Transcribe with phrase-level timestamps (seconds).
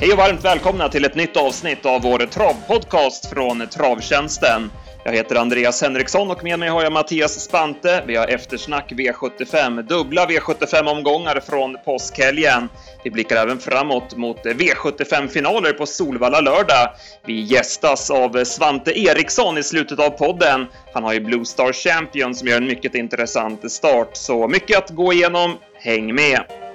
[0.00, 4.70] Hej och varmt välkomna till ett nytt avsnitt av vår travpodcast från Travtjänsten.
[5.04, 8.04] Jag heter Andreas Henriksson och med mig har jag Mattias Spante.
[8.06, 12.68] Vi har eftersnack V75, dubbla V75-omgångar från påskhelgen.
[13.04, 16.90] Vi blickar även framåt mot V75-finaler på Solvalla lördag.
[17.26, 20.66] Vi gästas av Svante Eriksson i slutet av podden.
[20.94, 24.90] Han har ju Blue Star Champion som gör en mycket intressant start, så mycket att
[24.90, 25.58] gå igenom.
[25.74, 26.69] Häng med!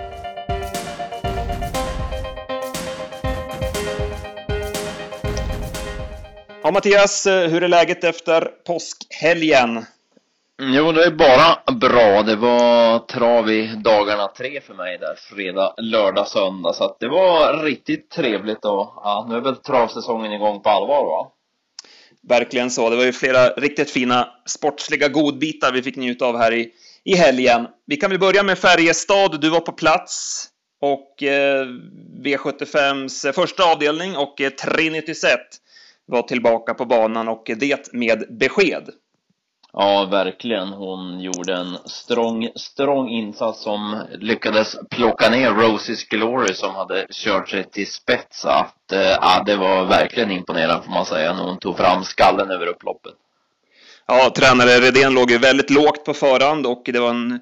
[6.66, 9.86] Ja, Mattias, hur är läget efter påskhelgen?
[10.62, 12.24] Jo, det är bara bra.
[12.24, 15.16] Det var trav i dagarna tre för mig där.
[15.16, 16.74] Fredag, lördag, söndag.
[16.74, 21.06] Så att det var riktigt trevligt och ja, nu är väl travsäsongen igång på allvar
[21.06, 21.32] va?
[22.30, 22.90] Verkligen så.
[22.90, 26.72] Det var ju flera riktigt fina sportsliga godbitar vi fick njuta av här i,
[27.04, 27.68] i helgen.
[27.86, 29.42] Vi kan väl börja med Färjestad.
[29.42, 30.46] Du var på plats
[30.82, 31.66] och eh,
[32.24, 35.62] V75s första avdelning och eh, Trinity Set
[36.06, 38.90] var tillbaka på banan och det med besked.
[39.78, 40.68] Ja, verkligen.
[40.68, 47.50] Hon gjorde en strong, strong insats som lyckades plocka ner Roses Glory som hade kört
[47.50, 48.46] sig till spets.
[48.46, 52.52] Att, eh, ja, det var verkligen imponerande får man säga när hon tog fram skallen
[52.52, 53.14] över upploppet.
[54.08, 57.40] Ja, tränare Redén låg ju väldigt lågt på förhand och det var en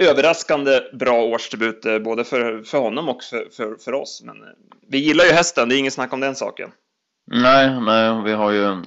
[0.00, 4.22] överraskande bra årsdebut eh, både för, för honom och för, för, för oss.
[4.24, 4.48] Men eh,
[4.88, 6.70] vi gillar ju hästen, det är inget snack om den saken.
[7.30, 8.82] Nej, nej, vi har ju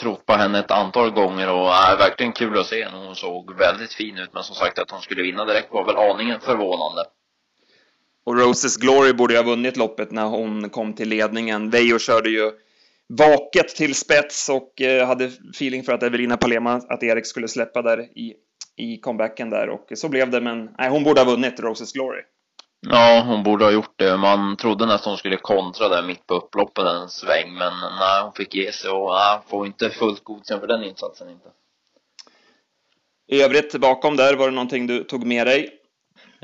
[0.00, 3.06] trott på henne ett antal gånger och är verkligen kul att se henne.
[3.06, 5.96] Hon såg väldigt fin ut, men som sagt att hon skulle vinna direkt var väl
[5.96, 7.04] aningen förvånande.
[8.24, 11.70] Och Roses Glory borde ju ha vunnit loppet när hon kom till ledningen.
[11.70, 12.52] Veijo körde ju
[13.08, 17.82] vaket till spets och eh, hade feeling för att Evelina Palema, att Erik skulle släppa
[17.82, 18.34] där i,
[18.76, 22.22] i comebacken där och så blev det, men nej, hon borde ha vunnit Roses Glory.
[22.80, 24.16] Ja, hon borde ha gjort det.
[24.16, 28.32] Man trodde nästan hon skulle kontra där mitt på upploppet en sväng, men nej, hon
[28.32, 31.48] fick ge sig och nej, får inte fullt godkänt för den insatsen inte.
[33.26, 35.70] I övrigt bakom där, var det någonting du tog med dig?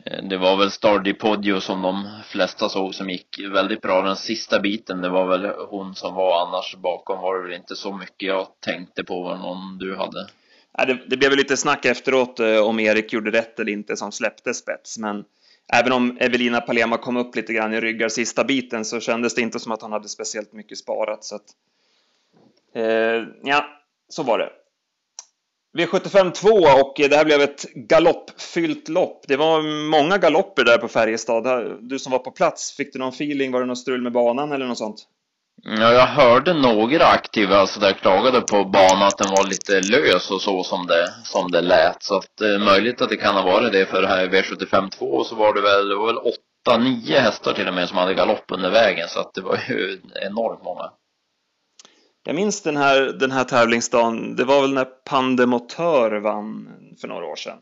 [0.05, 4.17] Eh, det var väl Stardy Podio som de flesta såg som gick väldigt bra den
[4.17, 5.01] sista biten.
[5.01, 8.47] Det var väl hon som var annars bakom var det väl inte så mycket jag
[8.61, 10.27] tänkte på vad någon du hade.
[11.07, 14.55] Det blev väl lite snack efteråt eh, om Erik gjorde rätt eller inte som släppte
[14.55, 15.25] spets, men
[15.73, 19.41] Även om Evelina Palema kom upp lite grann i ryggar sista biten så kändes det
[19.41, 21.25] inte som att han hade speciellt mycket sparat.
[21.25, 21.45] Så att,
[22.75, 23.65] eh, ja,
[24.09, 24.51] så var det.
[25.79, 29.25] V75 2 och eh, det här blev ett galoppfyllt lopp.
[29.29, 31.79] Det var många galopper där på Färjestad.
[31.81, 33.53] Du som var på plats, fick du någon feeling?
[33.53, 35.09] Var det något strul med banan eller något sånt?
[35.67, 40.31] Ja, jag hörde några aktiva så där klagade på banan att den var lite lös
[40.31, 42.03] och så som det, som det lät.
[42.03, 44.27] Så att det eh, är möjligt att det kan ha varit det för det här
[44.27, 47.89] V75 2 så var det väl, det var väl åtta, nio hästar till och med
[47.89, 50.91] som hade galopp under vägen så att det var ju enormt många.
[52.25, 56.69] Jag minns den här, den här tävlingsdagen, det var väl när Pandemotör vann
[57.01, 57.59] för några år sedan.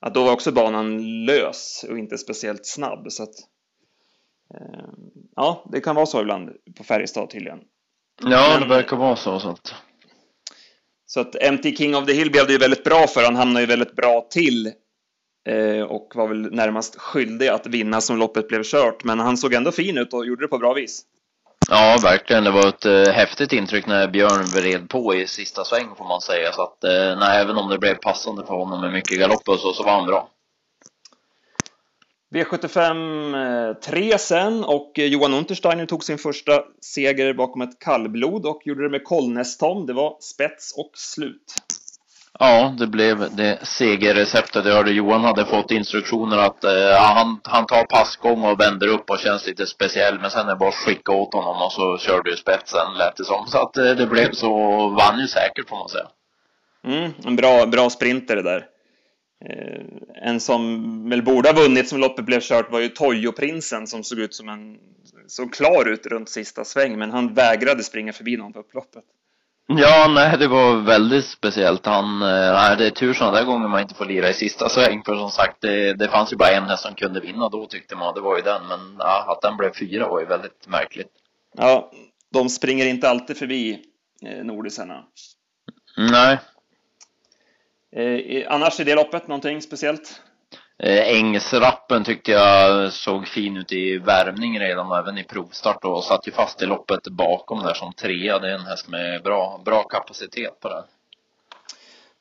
[0.00, 3.34] Att då var också banan lös och inte speciellt snabb så att
[5.36, 7.58] ja, det kan vara så ibland på Färjestad tydligen.
[8.22, 9.40] Ja, det verkar vara så.
[9.40, 9.74] Så att,
[11.06, 13.24] så att MT King of the Hill blev det ju väldigt bra för.
[13.24, 14.72] Han hamnade ju väldigt bra till
[15.48, 19.04] eh, och var väl närmast skyldig att vinna som loppet blev kört.
[19.04, 21.02] Men han såg ändå fin ut och gjorde det på bra vis.
[21.70, 22.44] Ja, verkligen.
[22.44, 26.20] Det var ett eh, häftigt intryck när Björn vred på i sista sväng får man
[26.20, 26.52] säga.
[26.52, 29.58] Så att, eh, nej, även om det blev passande för honom med mycket galopp och
[29.58, 30.28] så, så var han bra.
[32.34, 38.46] V75 3 eh, sen och eh, Johan Untersteiner tog sin första seger bakom ett kallblod
[38.46, 39.86] och gjorde det med Kollnäs-Tom.
[39.86, 41.54] Det var spets och slut.
[42.38, 44.66] Ja, det blev det segerreceptet.
[44.66, 49.10] Jag hörde Johan hade fått instruktioner att eh, han, han tar passgång och vänder upp
[49.10, 50.20] och känns lite speciell.
[50.20, 53.16] Men sen är det bara att skicka åt honom och så körde ju spetsen lät
[53.16, 53.46] det som.
[53.46, 54.50] Så att eh, det blev så,
[54.88, 56.06] vann ju säkert får man säga.
[56.86, 58.66] Mm, en bra, bra sprinter det där.
[59.48, 64.04] Eh, en som väl borde ha vunnit som loppet blev kört var ju Toyo-prinsen som
[64.04, 64.78] såg ut som en
[65.26, 69.04] såg klar ut runt sista sväng men han vägrade springa förbi någon på upploppet.
[69.66, 71.86] Ja, nej, det var väldigt speciellt.
[71.86, 74.68] Han, eh, nej, det är tur sådana där gånger man inte får lira i sista
[74.68, 75.02] sväng.
[75.04, 77.96] För som sagt, det, det fanns ju bara en häst som kunde vinna då tyckte
[77.96, 78.14] man.
[78.14, 78.66] Det var ju den.
[78.66, 81.10] Men ja, att den blev fyra var ju väldigt märkligt.
[81.56, 81.90] Ja,
[82.32, 83.78] de springer inte alltid förbi
[84.26, 85.04] eh, nordisarna.
[85.96, 86.38] Nej,
[87.96, 90.20] Eh, annars i det loppet, någonting speciellt?
[90.82, 96.04] Eh, Ängsrappen tyckte jag såg fin ut i värmning redan och även i provstart och
[96.04, 98.38] satt ju fast i loppet bakom där som trea.
[98.38, 100.84] Det är en häst med bra, bra kapacitet på det.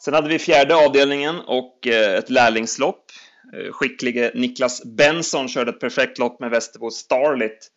[0.03, 3.05] Sen hade vi fjärde avdelningen och eh, ett lärlingslopp.
[3.53, 7.67] Eh, skicklige Niklas Benson körde ett perfekt lopp med Västerbo Starlit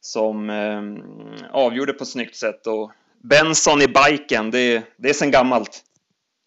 [0.00, 0.82] som eh,
[1.50, 2.66] avgjorde på snyggt sätt.
[2.66, 2.92] Och
[3.22, 5.82] Benson i biken, det, det är sen gammalt.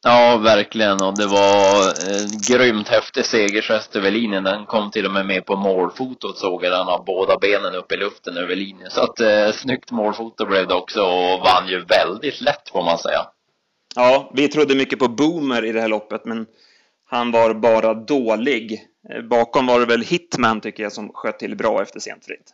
[0.08, 1.02] Ja, verkligen.
[1.02, 4.44] Och det var en grymt häftig segergest över linjen.
[4.44, 6.72] Den kom till och med med på målfotot såg jag.
[6.72, 8.92] Den har båda benen upp i luften över linjen.
[8.92, 12.98] Så att eh, snyggt målfoto blev det också och vann ju väldigt lätt får man
[12.98, 13.22] säga.
[13.96, 16.46] Ja, vi trodde mycket på Boomer i det här loppet, men
[17.10, 18.82] han var bara dålig.
[19.14, 22.54] Eh, bakom var det väl Hitman tycker jag som sköt till bra efter sent fritt.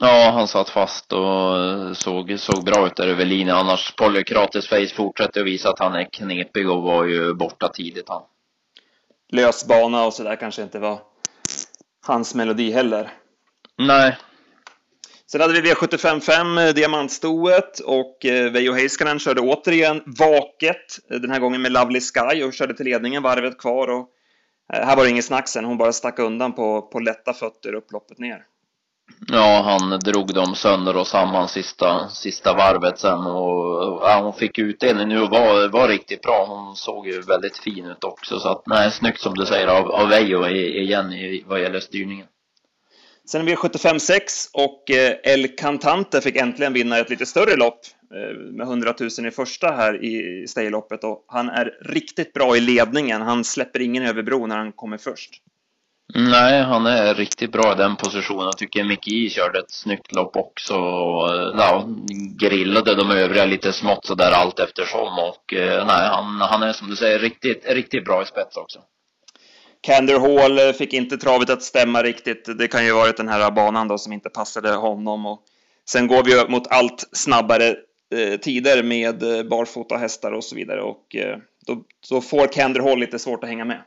[0.00, 3.56] Ja, han satt fast och såg, såg bra ut där över linjen.
[3.56, 8.08] Annars Polykrates Face fortsätter att visa att han är knepig och var ju borta tidigt
[8.08, 8.22] han.
[9.32, 10.98] Lös bana och sådär kanske inte var
[12.06, 13.12] hans melodi heller.
[13.78, 14.16] Nej.
[15.26, 20.98] Sen hade vi V755 diamantstoet och eh, Veijo Heiskanen körde återigen vaket.
[21.08, 23.88] Den här gången med Lovely Sky och körde till ledningen varvet kvar.
[23.88, 24.08] Och
[24.72, 25.64] eh, här var det inget snack sen.
[25.64, 28.42] Hon bara stack undan på, på lätta fötter upploppet ner.
[29.28, 34.58] Ja, han drog dem sönder och samman sista, sista varvet sen och ja, hon fick
[34.58, 36.46] utdelning nu och var, var riktigt bra.
[36.48, 39.90] Hon såg ju väldigt fin ut också så att nej, snyggt som du säger av,
[39.90, 42.26] av Veijo e- igen i, vad gäller styrningen.
[43.28, 44.20] Sen är vi 75-6
[44.52, 47.80] och eh, El Cantante fick äntligen vinna ett lite större lopp
[48.14, 52.60] eh, med 100 000 i första här i stayloppet och han är riktigt bra i
[52.60, 53.22] ledningen.
[53.22, 55.30] Han släpper ingen över bro när han kommer först.
[56.14, 58.44] Nej, han är riktigt bra i den positionen.
[58.44, 60.74] Jag tycker Miki e körde ett snyggt lopp också.
[60.74, 61.88] Eh, ja,
[62.40, 66.90] grillade de övriga lite smått sådär allt eftersom och eh, nej, han, han är som
[66.90, 68.78] du säger riktigt, riktigt bra i spets också.
[69.80, 72.58] Kander Hall eh, fick inte travet att stämma riktigt.
[72.58, 75.26] Det kan ju varit den här banan då som inte passade honom.
[75.26, 75.42] Och
[75.90, 77.76] sen går vi mot allt snabbare
[78.14, 79.18] eh, tider med
[79.48, 83.50] barfota hästar och så vidare och eh, då, då får Kander Hall lite svårt att
[83.50, 83.82] hänga med.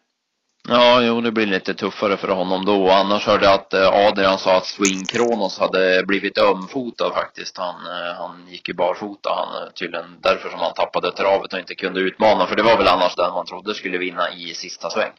[0.68, 2.90] Ja, jo, det blir lite tuffare för honom då.
[2.90, 7.58] Annars hörde jag att eh, Adrian sa att Swing Kronos hade blivit ömfotad faktiskt.
[7.58, 9.30] Han, eh, han gick ju barfota.
[9.30, 12.48] Han, eh, tydligen därför som han tappade travet och inte kunde utmana.
[12.48, 15.12] För det var väl annars den man trodde skulle vinna i sista sväng.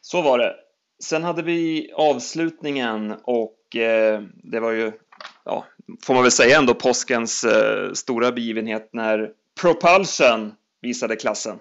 [0.00, 0.54] Så var det.
[1.02, 4.92] Sen hade vi avslutningen och eh, det var ju,
[5.44, 5.66] ja,
[6.02, 9.30] får man väl säga ändå påskens eh, stora begivenhet när
[9.60, 11.58] Propulsion visade klassen.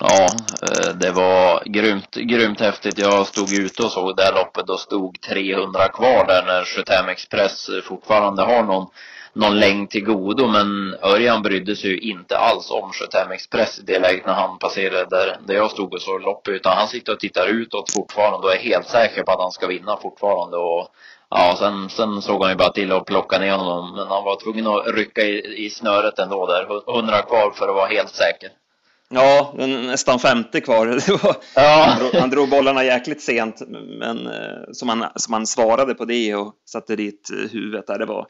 [0.00, 0.26] Ja,
[0.62, 2.98] eh, det var grymt, grymt häftigt.
[2.98, 7.08] Jag stod ute och såg det här loppet och stod 300 kvar där när 75
[7.08, 8.86] Express eh, fortfarande har någon
[9.32, 10.46] någon längd till godo.
[10.46, 14.58] Men Örjan brydde sig ju inte alls om 75 Express i det läget när han
[14.58, 16.54] passerade där, där jag stod och såg loppet.
[16.54, 19.66] Utan han sitter och tittar utåt fortfarande och är helt säker på att han ska
[19.66, 20.56] vinna fortfarande.
[20.56, 20.88] Och
[21.30, 23.94] ja, sen, sen såg han ju bara till att plocka ner honom.
[23.96, 27.74] Men han var tvungen att rycka i, i snöret ändå där, 100 kvar för att
[27.74, 28.50] vara helt säker.
[29.08, 30.86] Ja, nästan 50 kvar.
[31.22, 31.84] Var, ja.
[31.88, 33.62] han, drog, han, drog, bollarna jäkligt sent,
[33.98, 37.98] men eh, som han, som han svarade på det och satte dit eh, huvudet där.
[37.98, 38.26] Det var,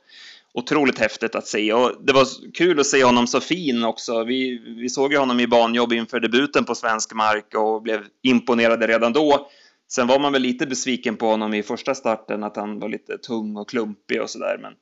[0.56, 4.24] otroligt häftigt att se och det var kul att se honom så fin också.
[4.24, 8.86] Vi, vi såg ju honom i banjobb inför debuten på svensk mark och blev imponerade
[8.86, 9.48] redan då.
[9.88, 13.18] Sen var man väl lite besviken på honom i första starten, att han var lite
[13.18, 14.58] tung och klumpig och sådär.
[14.62, 14.72] Men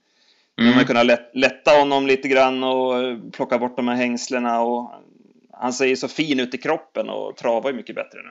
[0.61, 0.77] mm.
[0.77, 2.95] man kunnat lätta honom lite grann och
[3.33, 4.91] plocka bort de här hängslena och
[5.61, 8.31] han ser ju så fin ut i kroppen och travar ju mycket bättre nu.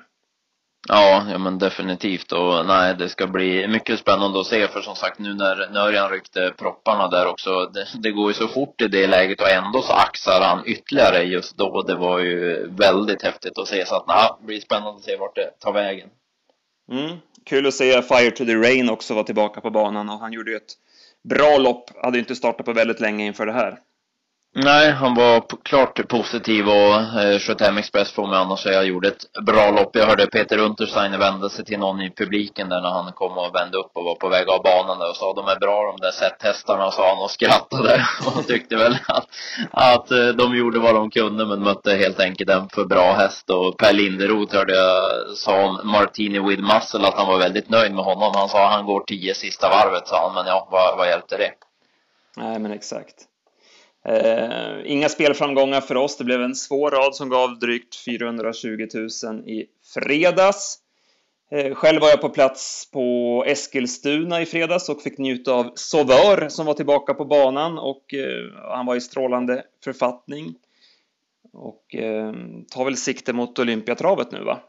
[0.89, 4.96] Ja, ja men definitivt och nej, det ska bli mycket spännande att se för som
[4.96, 8.88] sagt nu när Nörjan ryckte propparna där också, det, det, går ju så fort i
[8.88, 11.82] det läget och ändå så axar han ytterligare just då.
[11.82, 15.18] Det var ju väldigt häftigt att se så att nej, det blir spännande att se
[15.18, 16.10] vart det tar vägen.
[16.92, 17.18] Mm.
[17.46, 20.51] Kul att se Fire to the Rain också vara tillbaka på banan och han gjorde
[20.51, 20.74] ju ett
[21.30, 23.80] bra lopp, hade ju inte startat på väldigt länge inför det här.
[24.55, 29.45] Nej, han var klart positiv och eh, 75 Express får mig annars säga gjorde ett
[29.45, 29.95] bra lopp.
[29.95, 33.55] Jag hörde Peter Untersteiner vända sig till någon i publiken där när han kom och
[33.55, 36.01] vände upp och var på väg av banan där och sa de är bra de
[36.01, 39.27] där setthästarna sa han och skrattade och tyckte väl att,
[39.72, 43.50] att eh, de gjorde vad de kunde men mötte helt enkelt en för bra häst
[43.50, 45.01] och Per Linderoth hörde jag
[45.38, 48.31] sa om Martini with Muscle att han var väldigt nöjd med honom.
[48.36, 51.51] Han sa han går tio sista varvet sa han men ja, vad, vad hjälpte det?
[52.38, 53.15] Nej men exakt.
[54.05, 56.17] Eh, inga spelframgångar för oss.
[56.17, 58.88] Det blev en svår rad som gav drygt 420
[59.24, 60.79] 000 i fredags.
[61.51, 66.50] Eh, själv var jag på plats på Eskilstuna i fredags och fick njuta av Sauveur
[66.50, 70.55] som var tillbaka på banan och eh, han var i strålande författning.
[71.53, 72.33] Och eh,
[72.72, 74.60] tar väl sikte mot Olympiatravet nu va?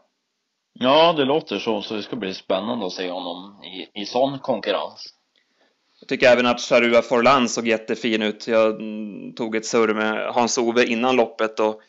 [0.73, 1.81] Ja, det låter så.
[1.81, 5.14] Så det ska bli spännande att se honom i, i sån konkurrens.
[6.05, 8.47] Jag tycker även att Charua Forlan såg jättefin ut.
[8.47, 8.79] Jag
[9.35, 11.81] tog ett surr med Hans-Ove innan loppet och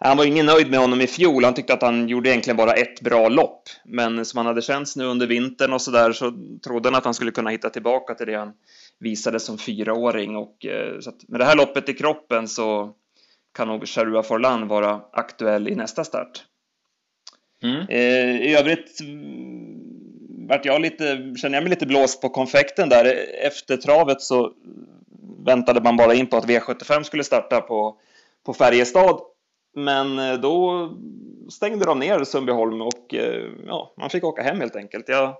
[0.00, 1.44] Han var ingen nöjd med honom i fjol.
[1.44, 3.62] Han tyckte att han gjorde egentligen bara ett bra lopp.
[3.84, 6.32] Men som han hade känts nu under vintern och så där så
[6.64, 8.52] trodde han att han skulle kunna hitta tillbaka till det han
[9.00, 10.36] visade som fyraåring.
[10.36, 12.92] Och eh, så med det här loppet i kroppen så
[13.56, 16.44] kan nog Charua Forlan vara aktuell i nästa start.
[17.62, 17.86] Mm.
[17.88, 19.00] Eh, I övrigt
[20.48, 23.26] vart jag lite, känner jag mig lite blåst på konfekten där.
[23.42, 24.52] Efter travet så
[25.44, 27.96] väntade man bara in på att V75 skulle starta på,
[28.46, 29.20] på Färjestad.
[29.74, 30.90] Men eh, då
[31.50, 35.08] stängde de ner Sundbyholm och eh, ja, man fick åka hem helt enkelt.
[35.08, 35.36] Jag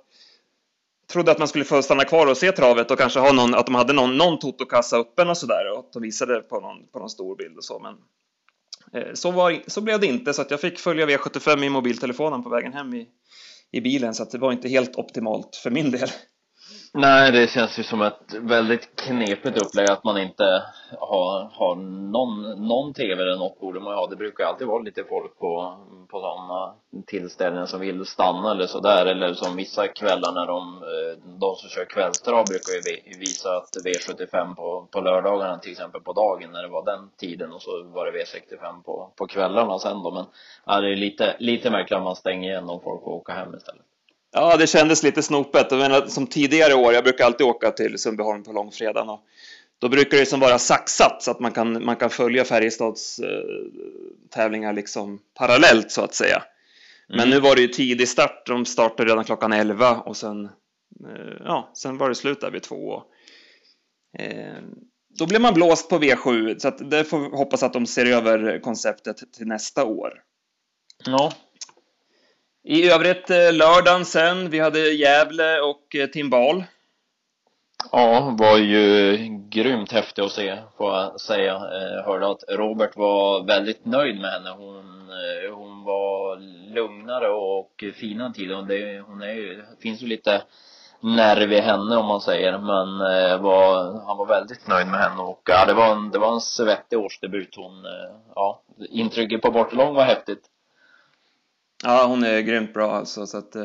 [1.12, 3.66] trodde att man skulle få stanna kvar och se travet och kanske ha någon, att
[3.66, 6.98] de hade någon, någon totokassa öppen och sådär och att de visade på någon, på
[6.98, 7.78] någon stor bild och så.
[7.78, 7.94] Men
[9.02, 12.42] eh, så, var, så blev det inte så att jag fick följa V75 i mobiltelefonen
[12.42, 13.08] på vägen hem i,
[13.74, 16.08] i bilen så att det var inte helt optimalt för min del.
[16.96, 20.62] Nej, det känns ju som ett väldigt knepigt upplägg att man inte
[20.98, 21.76] har, har
[22.12, 24.06] någon, någon tv eller något borde man ha.
[24.06, 25.76] Det brukar alltid vara lite folk på,
[26.10, 26.74] på sådana
[27.06, 29.06] tillställningar som vill stanna eller sådär.
[29.06, 33.70] Eller som vissa kvällar när de, eh, de som kör kvällstrav brukar ju visa att
[33.84, 37.82] V75 på, på lördagarna till exempel på dagen när det var den tiden och så
[37.82, 40.10] var det V65 på, på kvällarna sen då.
[40.10, 40.24] Men
[40.66, 43.54] ja, det är lite, lite märkligt att man stänger igen om folk får åka hem
[43.54, 43.84] istället.
[44.36, 45.66] Ja, det kändes lite snopet.
[45.70, 49.24] Jag menar, som tidigare år, jag brukar alltid åka till Sundbyholm på långfredagen och
[49.78, 53.44] då brukar det som vara saxat så att man kan, man kan följa Färjestads eh,
[54.30, 56.42] tävlingar liksom parallellt så att säga.
[57.08, 57.30] Men mm.
[57.30, 58.46] nu var det ju tidig start.
[58.46, 62.62] De startade redan klockan 11 och sen, eh, ja, sen var det slut där vid
[62.62, 63.02] två.
[64.18, 64.62] Eh,
[65.18, 68.06] då blev man blåst på V7 så att det får vi hoppas att de ser
[68.06, 70.12] över konceptet till nästa år.
[71.04, 71.32] Ja,
[72.64, 76.64] i övrigt eh, lördagen sen, vi hade Gävle och eh, Timbal.
[77.92, 79.16] Ja, var ju
[79.48, 81.52] grymt häftig att se, får jag säga.
[81.96, 84.50] Jag hörde att Robert var väldigt nöjd med henne.
[84.50, 84.84] Hon,
[85.54, 86.36] hon var
[86.74, 88.62] lugnare och finare tidigare.
[88.62, 90.42] Det, hon är ju, det finns ju lite
[91.00, 92.52] nerv i henne om man säger.
[92.52, 92.98] Men
[93.42, 96.40] var, han var väldigt nöjd med henne och ja, det var en, det var en
[96.40, 97.56] svettig årsdebut.
[97.56, 97.84] Hon,
[98.34, 100.50] ja, intrycket på bortalång var häftigt.
[101.82, 103.62] Ja, hon är grymt bra alltså, så att eh,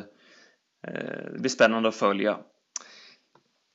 [0.88, 2.38] eh, det blir spännande att följa.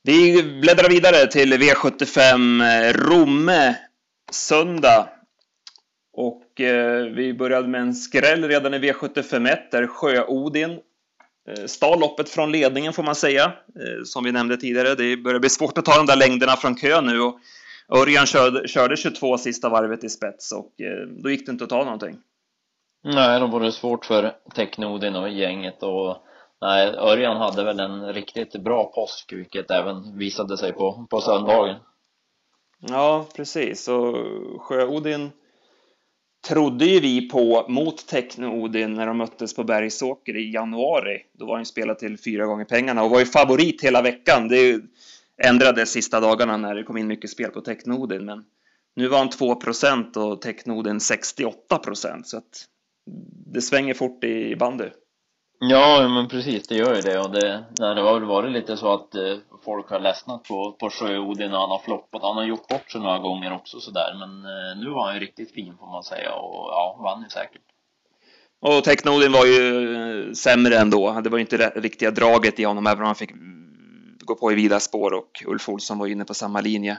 [0.02, 3.76] Vi bläddrar vidare till V75 eh, Romme
[4.30, 5.08] söndag.
[6.16, 10.70] Och eh, vi började med en skräll redan i V751, där Sjö-Odin
[11.48, 13.44] eh, stal loppet från ledningen får man säga.
[13.44, 16.74] Eh, som vi nämnde tidigare, det börjar bli svårt att ta de där längderna från
[16.74, 17.20] kö nu.
[17.20, 17.40] Och
[17.88, 21.70] Örjan körde, körde 22 sista varvet i spets och eh, då gick det inte att
[21.70, 22.16] ta någonting.
[23.04, 26.16] Nej, då var det svårt för Technodin och gänget och
[26.60, 31.76] nej, Örjan hade väl en riktigt bra påsk, vilket även visade sig på, på söndagen.
[32.80, 33.88] Ja, precis.
[33.88, 34.16] Och
[34.60, 35.30] Sjöodin
[36.48, 41.22] trodde ju vi på mot Techno-Odin när de möttes på Bergsåker i januari.
[41.32, 44.48] Då var han ju spelad till fyra gånger pengarna och var ju favorit hela veckan.
[44.48, 44.80] Det
[45.42, 48.44] ändrades sista dagarna när det kom in mycket spel på Techno-Odin, men
[48.96, 51.80] nu var han 2% och Techno-Odin 68
[52.24, 52.68] så att
[53.54, 54.88] det svänger fort i bandy.
[55.58, 57.20] Ja, men precis, det gör ju det.
[57.20, 60.76] Och det, nej, det har väl varit lite så att eh, folk har ledsnat på,
[60.80, 62.22] på Sjö-Odin när han har floppat.
[62.22, 64.16] Han har gjort bort sig några gånger också sådär.
[64.18, 67.28] Men eh, nu var han ju riktigt fin får man säga och ja, vann ju
[67.28, 67.62] säkert.
[68.60, 71.20] Och Teknodin var ju eh, sämre ändå.
[71.20, 73.32] Det var ju inte det riktiga draget i honom, även om han fick
[74.24, 76.98] gå på i vida spår och Ulf Olsson var inne på samma linje.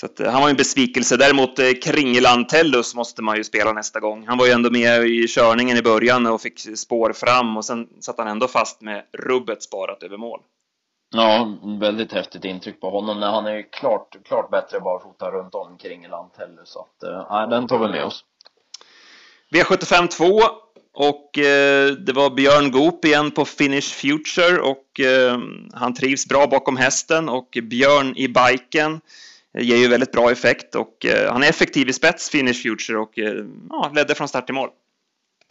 [0.00, 1.16] Så att, eh, han var en besvikelse.
[1.16, 4.26] Däremot eh, Kringeland Tellus måste man ju spela nästa gång.
[4.26, 7.88] Han var ju ändå med i körningen i början och fick spår fram och sen
[8.00, 10.40] satt han ändå fast med rubbet sparat över mål.
[11.14, 13.22] Ja, väldigt häftigt intryck på honom.
[13.22, 16.68] Han är ju klart, klart bättre barfota runt om Kringeland Tellus.
[16.68, 18.24] Så att, äh, den tar vi med oss.
[19.54, 20.40] V75 2
[20.92, 25.38] och eh, det var Björn Goop igen på Finish Future och eh,
[25.74, 29.00] han trivs bra bakom hästen och Björn i biken
[29.58, 32.98] Eh, ger ju väldigt bra effekt och eh, han är effektiv i spets, Finish Future,
[32.98, 34.70] och eh, ja, ledde från start till mål.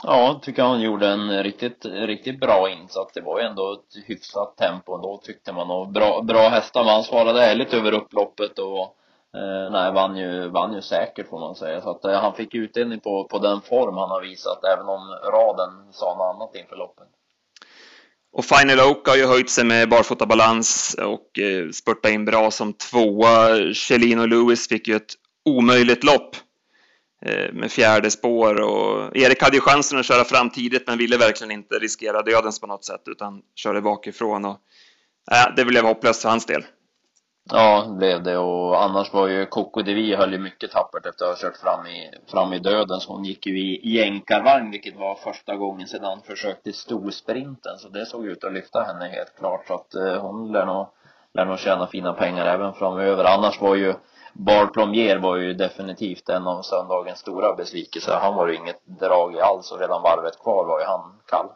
[0.04, 3.14] Ja, tycker han gjorde en riktigt, riktigt bra insats.
[3.14, 6.84] Det var ju ändå ett hyfsat tempo då tyckte man och bra, bra hästar.
[6.84, 8.96] Man svarade ärligt över upploppet och
[9.40, 11.82] eh, nej, vann ju, vann ju säkert får man säga.
[11.82, 15.20] Så att eh, han fick utdelning på, på den form han har visat, även om
[15.34, 17.08] raden sa något annat inför loppet.
[18.32, 22.74] Och Final Oak har ju höjt sig med barfotabalans och eh, spurtat in bra som
[22.74, 23.74] tvåa.
[23.74, 25.14] Chelino Lewis fick ju ett
[25.46, 26.36] omöjligt lopp
[27.26, 31.18] eh, med fjärde spår och Erik hade ju chansen att köra fram tidigt men ville
[31.18, 34.60] verkligen inte riskera dödens på något sätt utan körde bakifrån och
[35.32, 36.64] äh, det blev hopplöst för hans del.
[37.52, 38.38] Ja, det blev det.
[38.38, 41.88] Och annars var ju Coco Devi höll ju mycket tappert efter att ha kört fram
[41.88, 43.00] i, fram i döden.
[43.00, 47.78] Så hon gick ju i jänkarvagn vilket var första gången sedan han försökte storsprinten.
[47.78, 49.68] Så det såg ut att lyfta henne helt klart.
[49.68, 50.88] Så att eh, hon lär nog,
[51.34, 53.24] lär nog tjäna fina pengar även framöver.
[53.24, 53.94] Annars var ju
[54.34, 58.20] Bar Plomier var ju definitivt en av söndagens stora besvikelser.
[58.22, 61.50] Han var ju inget drag i alls och redan varvet kvar var ju han kall.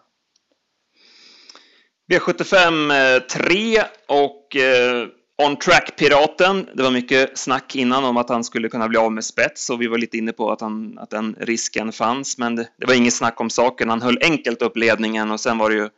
[2.11, 6.69] V75 3 och eh, On Track-piraten.
[6.73, 9.81] Det var mycket snack innan om att han skulle kunna bli av med spets och
[9.81, 12.37] vi var lite inne på att, han, att den risken fanns.
[12.37, 13.89] Men det, det var inget snack om saken.
[13.89, 15.89] Han höll enkelt upp ledningen och sen var det ju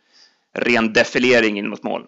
[0.53, 2.05] ren defilering in mot mål.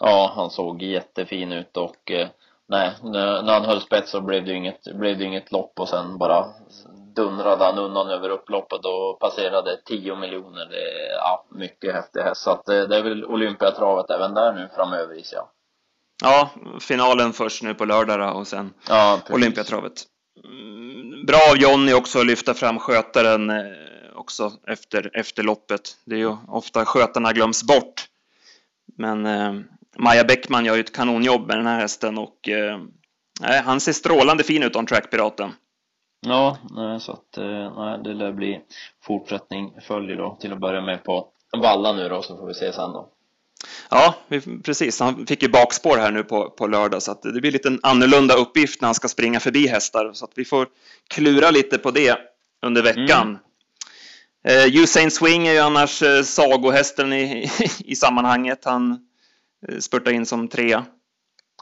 [0.00, 2.28] Ja, han såg jättefin ut och eh,
[2.68, 6.18] nej, när han höll spets så blev det inget, blev det inget lopp och sen
[6.18, 6.46] bara
[7.14, 10.66] dundrade han undan över upploppet och passerade 10 miljoner.
[10.66, 12.42] Det är ja, mycket häftig häst.
[12.42, 15.48] Så att det, det är väl Olympiatravet även där nu framöver gissar jag.
[16.20, 16.50] Ja,
[16.80, 19.92] finalen först nu på lördag och sen ja, Olympiatravet.
[20.44, 23.56] Mm, bra av Jonny också att lyfta fram skötaren eh,
[24.14, 25.96] också efter, efter loppet.
[26.04, 28.06] Det är ju ofta skötarna glöms bort.
[28.96, 29.54] Men eh,
[29.96, 32.80] Maja Bäckman gör ju ett kanonjobb med den här hästen och eh,
[33.64, 35.50] han ser strålande fin ut, On Track-piraten.
[36.26, 36.58] Ja,
[37.00, 37.38] så att
[37.76, 38.60] nej, det lär bli
[39.02, 42.72] fortsättning följer då till att börja med på Valla nu då så får vi se
[42.72, 43.08] sen då.
[43.90, 44.14] Ja,
[44.64, 45.00] precis.
[45.00, 48.34] Han fick ju bakspår här nu på, på lördag så det blir lite en annorlunda
[48.34, 50.68] uppgift när han ska springa förbi hästar så vi får
[51.08, 52.18] klura lite på det
[52.62, 53.28] under veckan.
[53.28, 53.38] Mm.
[54.48, 58.64] Uh, Usain Swing är ju annars uh, sagohästen i, i sammanhanget.
[58.64, 58.98] Han
[59.68, 60.84] uh, spurtar in som trea.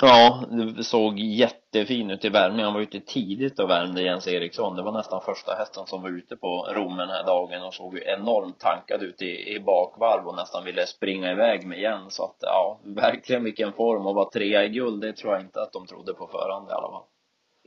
[0.01, 0.45] Ja,
[0.77, 2.65] det såg jättefin ut i värmningen.
[2.65, 4.77] Han var ute tidigt och värmde Jens Eriksson.
[4.77, 7.95] Det var nästan första hästen som var ute på Rom den här dagen och såg
[7.95, 12.15] ju enormt tankad ut i, i bakvarv och nästan ville springa iväg med Jens.
[12.15, 15.63] Så att ja, verkligen vilken form och vara trea i guld, det tror jag inte
[15.63, 17.03] att de trodde på förhand i alla fall.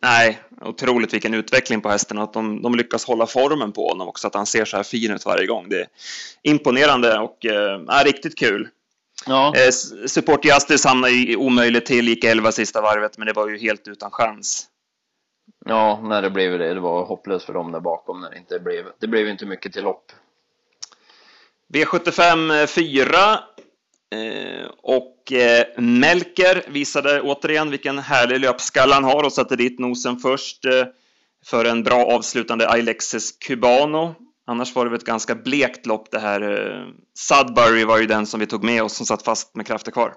[0.03, 4.27] Nej, otroligt vilken utveckling på hästen att de, de lyckas hålla formen på honom också,
[4.27, 5.69] att han ser så här fin ut varje gång.
[5.69, 5.87] Det är
[6.43, 8.69] imponerande och äh, riktigt kul.
[9.25, 9.53] Ja.
[9.55, 9.71] Eh,
[10.07, 13.87] Support Justice hamnade ju omöjligt till, gick 11 sista varvet, men det var ju helt
[13.87, 14.67] utan chans.
[15.65, 16.73] Ja, när det blev det.
[16.73, 18.85] Det var hopplöst för dem där bakom när det inte blev.
[18.99, 20.11] Det blev inte mycket till lopp.
[21.73, 23.39] V75 4
[24.15, 30.17] eh, och eh, Melker visade återigen vilken härlig löpskalle han har och satte dit nosen
[30.17, 30.85] först eh,
[31.45, 34.15] för en bra avslutande Alexis Cubano.
[34.51, 36.41] Annars var det väl ett ganska blekt lopp det här.
[36.41, 39.91] Eh, Sudbury var ju den som vi tog med oss som satt fast med krafter
[39.91, 40.13] kvar.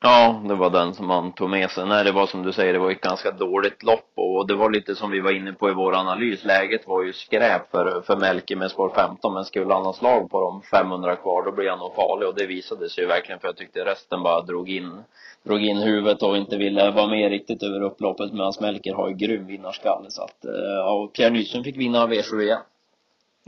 [0.00, 1.86] Ja, det var den som man tog med sig.
[1.86, 4.70] Nej, det var som du säger, det var ett ganska dåligt lopp och det var
[4.70, 6.44] lite som vi var inne på i vår analys.
[6.44, 10.30] Läget var ju skräp för, för Melke med spår 15, men skulle han ha slag
[10.30, 13.40] på de 500 kvar, då blir han nog farlig och det visade sig ju verkligen
[13.40, 15.02] för jag tyckte resten bara drog in,
[15.42, 19.14] drog in huvudet och inte ville vara med riktigt över upploppet medan Melker har ju
[19.14, 22.60] grym vinnarskalle så att, eh, ja, Pierre Nyström fick vinna V7 igen.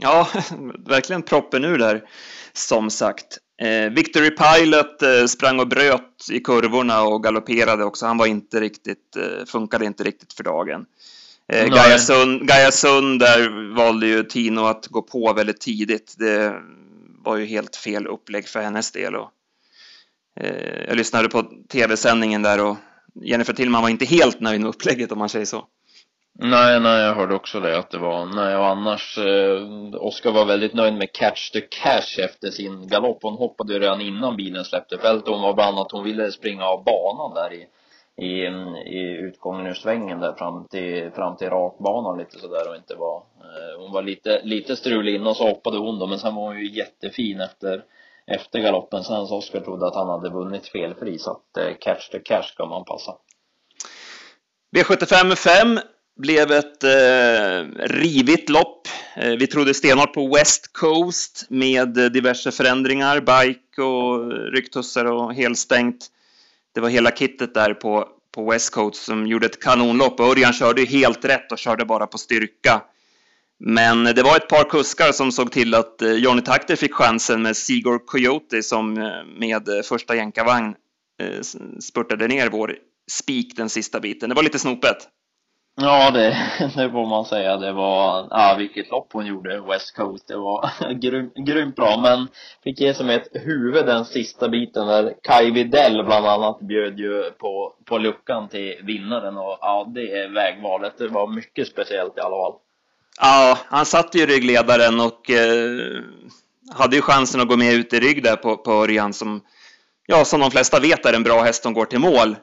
[0.01, 0.27] Ja,
[0.85, 2.03] verkligen proppen ur där,
[2.53, 3.37] som sagt.
[3.61, 8.05] Eh, Victory Pilot eh, sprang och bröt i kurvorna och galopperade också.
[8.05, 10.85] Han var inte riktigt, eh, funkade inte riktigt för dagen.
[11.47, 16.15] Eh, Gaia, Sund, Gaia Sund där valde ju Tino att gå på väldigt tidigt.
[16.17, 16.53] Det
[17.23, 19.15] var ju helt fel upplägg för hennes del.
[19.15, 19.29] Och,
[20.39, 22.77] eh, jag lyssnade på tv-sändningen där och
[23.13, 25.67] Jennifer Tillman var inte helt nöjd med upplägget om man säger så.
[26.43, 30.45] Nej, nej, jag hörde också det att det var, nej och annars, eh, Oskar var
[30.45, 33.23] väldigt nöjd med catch the cash efter sin galopp.
[33.23, 35.29] Hon hoppade ju redan innan bilen släppte fältet.
[35.29, 37.67] Hon var bland annat, hon ville springa av banan där i,
[38.25, 38.45] i,
[38.95, 43.17] i utgången ur svängen där fram till, fram till rakbanan lite sådär och inte var,
[43.17, 46.59] eh, hon var lite, lite strulig innan så hoppade hon då, men sen var hon
[46.59, 47.83] ju jättefin efter,
[48.27, 49.03] efter galoppen.
[49.03, 52.43] Sen så Oskar trodde att han hade vunnit felfri så att eh, catch the cash
[52.43, 53.13] ska man passa.
[54.77, 55.79] V75 5
[56.19, 58.87] blev ett eh, rivigt lopp.
[59.15, 66.07] Eh, vi trodde stenhårt på West Coast med diverse förändringar, bike och rycktussar och helstängt.
[66.73, 70.19] Det var hela kittet där på, på West Coast som gjorde ett kanonlopp.
[70.19, 72.81] Örjan körde helt rätt och körde bara på styrka.
[73.63, 77.41] Men det var ett par kuskar som såg till att eh, Johnny Takter fick chansen
[77.41, 80.75] med Sigor Coyote som eh, med första jänkarvagn
[81.21, 81.41] eh,
[81.79, 82.75] spurtade ner vår
[83.11, 84.29] spik den sista biten.
[84.29, 84.97] Det var lite snopet.
[85.75, 86.37] Ja, det,
[86.75, 87.57] det får man säga.
[87.57, 90.27] Det var, ja, vilket lopp hon gjorde, West Coast.
[90.27, 90.69] Det var
[91.01, 92.27] grym, grymt bra, men
[92.63, 97.31] fick ge som ett huvud den sista biten där Kai Videll bland annat bjöd ju
[97.31, 100.97] på, på luckan till vinnaren och ja, det är vägvalet.
[100.97, 102.53] Det var mycket speciellt i alla fall.
[103.21, 106.03] Ja, han satt ju ryggledaren och eh,
[106.73, 109.41] hade ju chansen att gå med ut i rygg där på, på Örjan som,
[110.05, 112.35] ja, som de flesta vet är en bra häst som går till mål.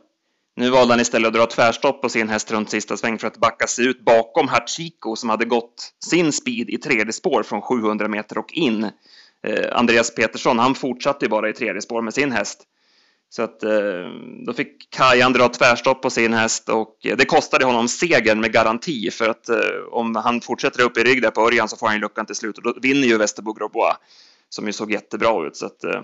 [0.58, 3.36] Nu valde han istället att dra tvärstopp på sin häst runt sista sväng för att
[3.36, 8.08] backa sig ut bakom Hachiko som hade gått sin speed i tredje spår från 700
[8.08, 8.90] meter och in.
[9.46, 12.62] Eh, Andreas Petersson, han fortsatte ju bara i tredje spår med sin häst.
[13.28, 13.70] Så att eh,
[14.46, 18.52] då fick Kajan dra tvärstopp på sin häst och eh, det kostade honom segern med
[18.52, 19.58] garanti för att eh,
[19.90, 22.58] om han fortsätter upp i rygg där på Örjan så får han luckan till slut
[22.58, 23.96] och då vinner ju Västerbo Grobois
[24.48, 25.56] som ju såg jättebra ut.
[25.56, 26.02] Så att, eh,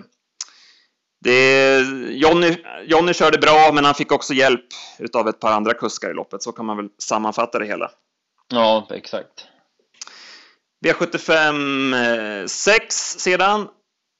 [2.15, 4.65] det, Johnny, Johnny körde bra, men han fick också hjälp
[5.13, 6.43] av ett par andra kuskar i loppet.
[6.43, 7.91] Så kan man väl sammanfatta det hela.
[8.47, 9.47] Ja, exakt.
[10.85, 13.67] V75 6 sedan.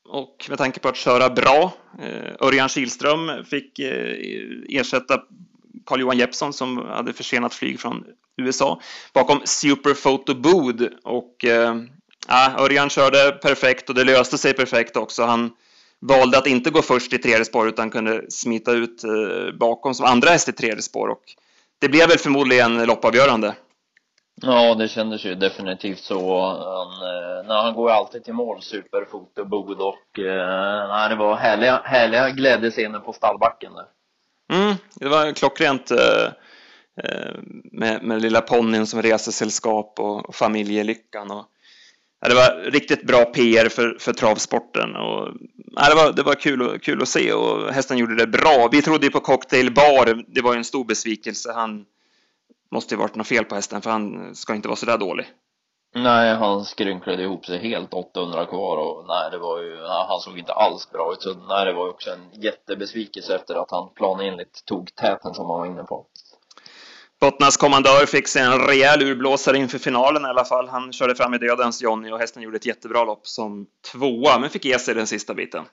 [0.10, 1.72] Och med tanke på att köra bra.
[2.00, 4.16] Eh, Örjan Kihlström fick eh,
[4.70, 5.22] ersätta
[5.86, 8.04] Carl-Johan Jeppsson som hade försenat flyg från
[8.38, 8.82] USA
[9.14, 10.90] bakom Super Photo Bood.
[11.04, 11.76] Och äh,
[12.58, 15.24] Örjan körde perfekt och det löste sig perfekt också.
[15.24, 15.52] Han
[16.08, 20.06] valde att inte gå först i tredje spår utan kunde smita ut eh, bakom som
[20.06, 21.24] andra häst i tredje spår och
[21.80, 23.56] det blev väl förmodligen loppavgörande.
[24.42, 26.42] Ja, det kändes ju definitivt så.
[26.42, 31.16] Han, eh, nej, han går alltid till mål, superfot och bod och eh, nej, det
[31.16, 33.86] var härliga, härliga glädjescener på stallbacken där.
[34.58, 35.92] Mm, det var klockrent
[37.72, 41.46] med, med lilla ponnyn som resesällskap och, och familjelyckan och
[42.30, 44.96] det var riktigt bra PR för, för travsporten.
[44.96, 45.34] Och,
[45.76, 48.70] ja, det var, det var kul, kul att se och hästen gjorde det bra.
[48.72, 50.24] Vi trodde ju på Cocktail Bar.
[50.28, 51.52] Det var ju en stor besvikelse.
[51.56, 51.86] Han
[52.72, 55.26] måste ju varit något fel på hästen för han ska inte vara så där dålig.
[55.96, 60.20] Nej, han skrynklade ihop sig helt 800 kvar och nej, det var ju, nej, han
[60.20, 61.22] såg inte alls bra ut.
[61.22, 65.50] Så nej, det var ju också en jättebesvikelse efter att han planenligt tog täten som
[65.50, 66.06] han var inne på.
[67.26, 70.68] Bottnas kommandör fick sig en rejäl urblåsare inför finalen i alla fall.
[70.68, 74.50] Han körde fram i dödens Johnny och hästen gjorde ett jättebra lopp som tvåa, men
[74.50, 75.64] fick ge sig den sista biten.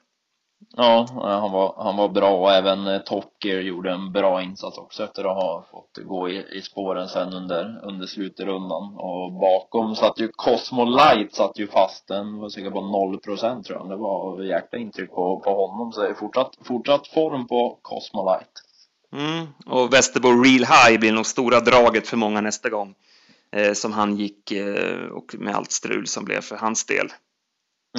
[0.77, 5.03] Ja, han var, han var bra och även eh, Tocker gjorde en bra insats också
[5.03, 8.95] efter att ha fått gå i, i spåren sen under, under slutrundan.
[8.97, 13.65] Och bakom satt ju Cosmo Light satt ju fast, den var säkert på 0 procent
[13.65, 13.89] tror jag.
[13.89, 18.25] Det var jäkla intryck på, på honom, så det är fortsatt, fortsatt form på Cosmo
[18.25, 18.72] Light.
[19.13, 19.47] Mm.
[19.65, 22.95] Och Västerbo Real High blir nog stora draget för många nästa gång.
[23.51, 27.07] Eh, som han gick eh, och med allt strul som blev för hans del.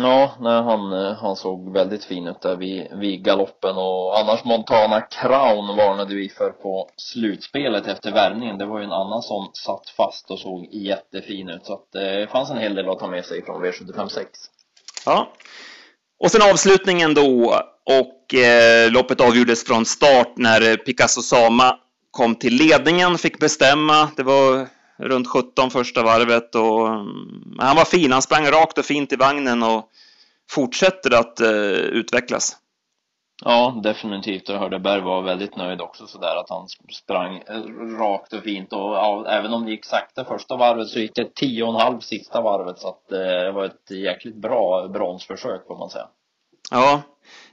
[0.00, 4.44] Ja, nej, han, eh, han såg väldigt fin ut där vid, vid galoppen och annars
[4.44, 8.58] Montana Crown varnade vi för på slutspelet efter värmningen.
[8.58, 12.00] Det var ju en annan som satt fast och såg jättefin ut så att eh,
[12.00, 14.26] det fanns en hel del att ta med sig från V756.
[15.06, 15.28] Ja,
[16.24, 21.76] och sen avslutningen då och eh, loppet avgjordes från start när Picasso Sama
[22.10, 24.10] kom till ledningen, fick bestämma.
[24.16, 28.12] Det var runt 17 första varvet och mm, han var fin.
[28.12, 29.88] Han sprang rakt och fint i vagnen och
[30.50, 32.56] fortsätter att eh, utvecklas.
[33.42, 34.48] Ja, definitivt.
[34.48, 37.62] Och Hördeberg var väldigt nöjd också sådär att han sprang eh,
[37.98, 41.34] rakt och fint och ja, även om det gick sakta första varvet så gick det
[41.34, 45.66] tio och en halv sista varvet så att eh, det var ett jäkligt bra bronsförsök
[45.66, 46.06] får man säga.
[46.70, 47.02] Ja,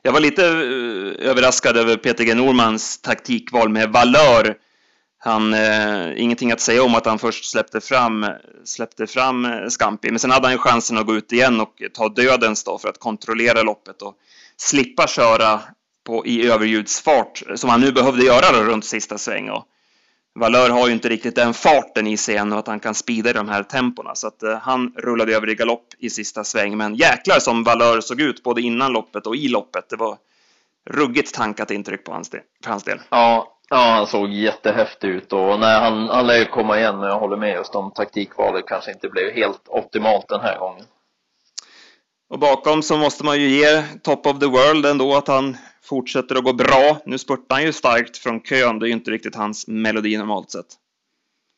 [0.01, 2.35] jag var lite eh, överraskad över Peter G.
[2.35, 4.57] Normans taktikval med valör.
[5.23, 8.25] Han, eh, ingenting att säga om att han först släppte fram,
[8.63, 11.81] släppte fram eh, Scampi, men sen hade han ju chansen att gå ut igen och
[11.93, 14.15] ta dödens då för att kontrollera loppet och
[14.57, 15.59] slippa köra
[16.03, 19.49] på, i överljudsfart som han nu behövde göra då, runt sista sväng.
[19.49, 19.65] Och
[20.35, 23.29] Valör har ju inte riktigt den farten i sig än och att han kan spida
[23.29, 24.15] i de här tempona.
[24.15, 26.77] Så att eh, han rullade över i galopp i sista sväng.
[26.77, 29.89] Men jäklar som Valör såg ut både innan loppet och i loppet.
[29.89, 30.17] Det var
[30.89, 32.41] ruggigt tankat intryck på hans del.
[32.63, 32.99] För hans del.
[33.09, 37.09] Ja, ja, han såg jättehäftig ut och nej, han, han lär ju komma igen men
[37.09, 40.85] jag håller med just om taktikvalet kanske inte blev helt optimalt den här gången.
[42.29, 46.35] Och bakom så måste man ju ge Top of the World ändå att han fortsätter
[46.35, 46.97] att gå bra.
[47.05, 48.79] Nu spurtar han ju starkt från kön.
[48.79, 50.65] Det är ju inte riktigt hans melodi normalt sett.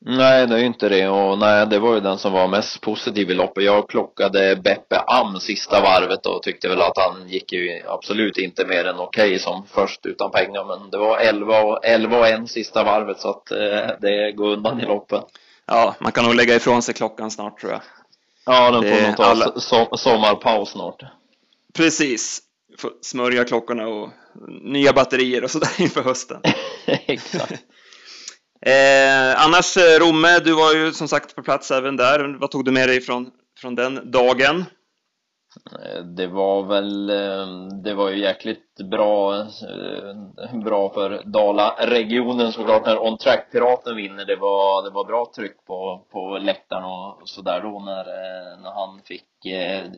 [0.06, 2.82] Nej, det är ju inte det och nej, det var ju den som var mest
[2.82, 3.64] positiv i loppet.
[3.64, 8.66] Jag klockade Beppe Am sista varvet och tyckte väl att han gick ju absolut inte
[8.66, 10.66] mer än okej okay som först utan pengar.
[10.66, 14.52] Men det var 11 och, 11 och 1 sista varvet så att eh, det går
[14.52, 15.24] undan i loppet.
[15.66, 17.82] Ja, man kan nog lägga ifrån sig klockan snart tror jag.
[18.46, 19.52] Ja, den får nog ta alla...
[19.98, 21.04] sommarpaus snart.
[21.74, 22.42] Precis.
[22.78, 24.10] Får smörja klockorna och
[24.62, 26.42] nya batterier och sådär inför hösten.
[26.86, 27.64] Exakt
[28.66, 32.38] eh, annars, eh, Romme, du var ju som sagt på plats även där.
[32.40, 34.66] Vad tog du med dig från, från den dagen?
[35.72, 37.48] Eh, det var väl, eh,
[37.84, 39.48] det var ju jäkligt bra,
[40.64, 44.26] bra för Dala-regionen såklart när On Track-piraten vinner.
[44.26, 48.06] Det var, det var bra tryck på, på läktaren och sådär då när,
[48.62, 49.24] när han fick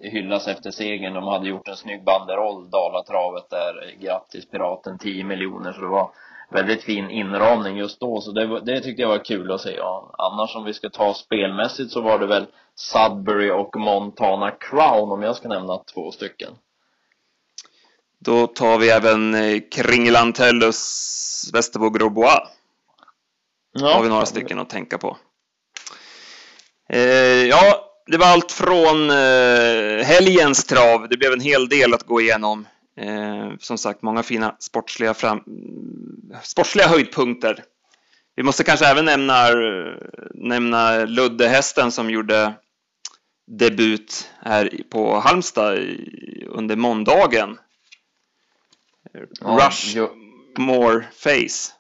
[0.01, 1.13] hyllas efter segern.
[1.13, 6.10] De hade gjort en snygg banderoll, Dalatravet där, grattis piraten 10 miljoner så det var
[6.56, 9.76] väldigt fin inramning just då, så det, det tyckte jag var kul att se.
[9.76, 15.12] Ja, annars om vi ska ta spelmässigt så var det väl Sudbury och Montana Crown
[15.12, 16.54] om jag ska nämna två stycken.
[18.20, 20.82] Då tar vi även eh, Kringelantellus
[21.54, 22.39] Västerbo Grosbois.
[23.72, 23.94] Ja.
[23.94, 25.18] har vi några stycken att tänka på.
[26.89, 27.00] Eh,
[27.48, 31.10] ja, det var allt från eh, helgens trav.
[31.10, 32.68] Det blev en hel del att gå igenom.
[32.97, 35.43] Eh, som sagt, många fina sportsliga, fram,
[36.43, 37.63] sportsliga höjdpunkter.
[38.36, 39.49] Vi måste kanske även nämna,
[40.34, 42.53] nämna Luddehästen som gjorde
[43.47, 45.79] debut här på Halmstad
[46.47, 47.58] under måndagen.
[49.39, 50.10] Ja, Rush jo,
[50.58, 51.73] More Face.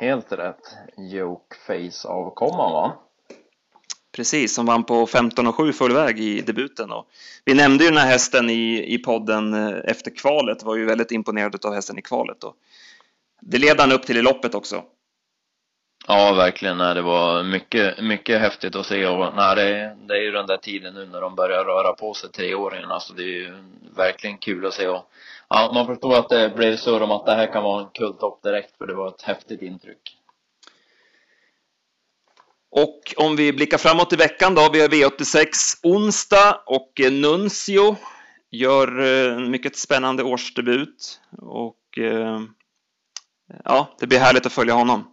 [0.00, 0.76] Helt rätt.
[0.96, 2.98] Joke Face-avkomman va?
[4.12, 6.92] Precis, som vann på 15 och 7 full väg i debuten.
[6.92, 7.06] Och
[7.44, 11.12] vi nämnde ju den här hästen i, i podden eh, efter kvalet, var ju väldigt
[11.12, 12.44] imponerad av hästen i kvalet.
[12.44, 12.56] Och
[13.40, 14.84] det led han upp till i loppet också.
[16.08, 16.78] Ja, verkligen.
[16.78, 20.46] Nej, det var mycket, mycket häftigt att se och nej, det, det är ju den
[20.46, 23.54] där tiden nu när de börjar röra på sig, treåringarna, så det är ju
[23.96, 25.10] verkligen kul att se och
[25.48, 28.42] ja, man förstår att det blev surr om att det här kan vara en kultopp
[28.42, 30.16] direkt, för det var ett häftigt intryck.
[32.70, 35.46] Och om vi blickar framåt i veckan då, vi har V86
[35.82, 37.96] onsdag och eh, Nuncio
[38.50, 42.40] gör eh, en mycket spännande årsdebut och eh,
[43.64, 45.04] ja, det blir härligt att följa honom.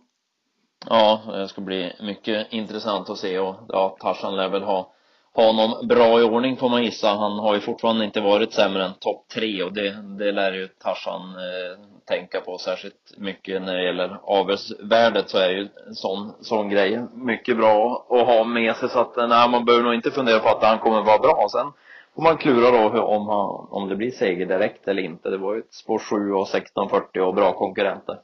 [0.86, 4.94] Ja, det ska bli mycket intressant att se och ja, Tarzan lär väl ha
[5.42, 7.08] honom bra i ordning får man gissa.
[7.08, 10.68] Han har ju fortfarande inte varit sämre än topp tre och det, det lär ju
[10.68, 16.34] Tarzan eh, tänka på särskilt mycket när det gäller avelsvärdet så är ju en sån,
[16.42, 20.12] sån grej mycket bra att ha med sig så att nej, man behöver nog inte
[20.12, 21.48] fundera på att han kommer vara bra.
[21.52, 21.72] Sen
[22.16, 25.30] får man klura då hur, om, han, om det blir seger direkt eller inte.
[25.30, 28.20] Det var ju ett spår 7 och 1640 och bra konkurrenter.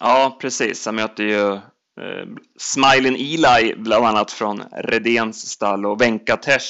[0.00, 0.86] Ja, precis.
[0.86, 1.58] Han möter ju
[2.00, 2.26] eh,
[2.58, 6.66] Smiling Eli bland annat från Redéns stall och Venkatesh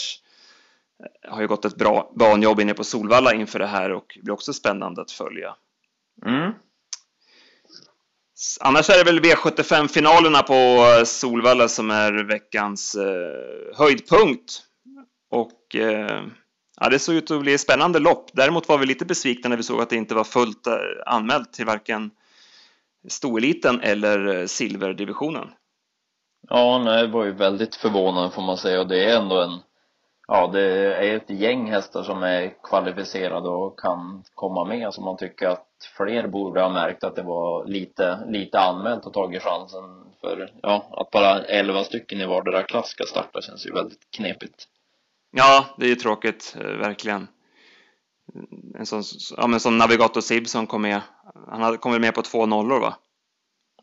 [1.24, 4.34] eh, har ju gått ett bra banjobb inne på Solvalla inför det här och blir
[4.34, 5.54] också spännande att följa.
[6.26, 6.52] Mm.
[8.60, 14.62] Annars är det väl V75-finalerna på eh, Solvalla som är veckans eh, höjdpunkt.
[15.30, 16.22] Och eh,
[16.80, 18.30] ja, det såg ut att bli ett spännande lopp.
[18.32, 20.66] Däremot var vi lite besvikna när vi såg att det inte var fullt
[21.06, 22.10] anmält till varken
[23.08, 25.50] stoeliten eller eh, silverdivisionen.
[26.48, 29.60] Ja, nej, det var ju väldigt förvånande får man säga och det är ändå en
[30.30, 35.16] Ja, det är ett gäng hästar som är kvalificerade och kan komma med så man
[35.16, 39.82] tycker att fler borde ha märkt att det var lite, lite anmält och tagit chansen
[40.20, 44.64] för, ja, att bara 11 stycken i vardera klass ska starta känns ju väldigt knepigt.
[45.30, 47.28] Ja, det är ju tråkigt, eh, verkligen.
[48.78, 49.02] En sån,
[49.36, 51.00] ja men som Navigator Sibson kom med,
[51.48, 52.94] han hade kommit med på två nollor va?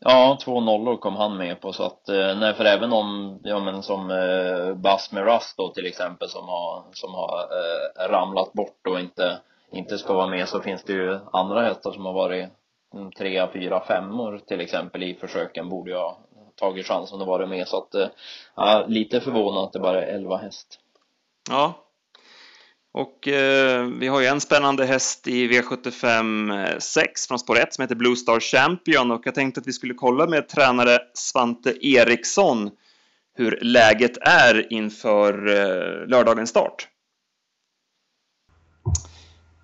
[0.00, 3.60] Ja, två nollor kom han med på så att, eh, nej för även om, ja
[3.60, 8.52] men som eh, Bas med Rust då till exempel som har, som har eh, ramlat
[8.52, 9.38] bort och inte,
[9.72, 12.48] inte ska vara med så finns det ju andra hästar som har varit
[12.94, 16.16] mm, tre, fyra, femmor till exempel i försöken borde jag
[16.56, 20.36] tagit chansen att vara med så att, eh, lite förvånad att det bara är elva
[20.36, 20.78] häst.
[21.50, 21.74] Ja,
[22.96, 27.74] och eh, vi har ju en spännande häst i V75 6 eh, från spår 1
[27.74, 31.86] som heter Blue Star Champion och jag tänkte att vi skulle kolla med tränare Svante
[31.86, 32.70] Eriksson
[33.34, 36.88] hur läget är inför eh, lördagens start.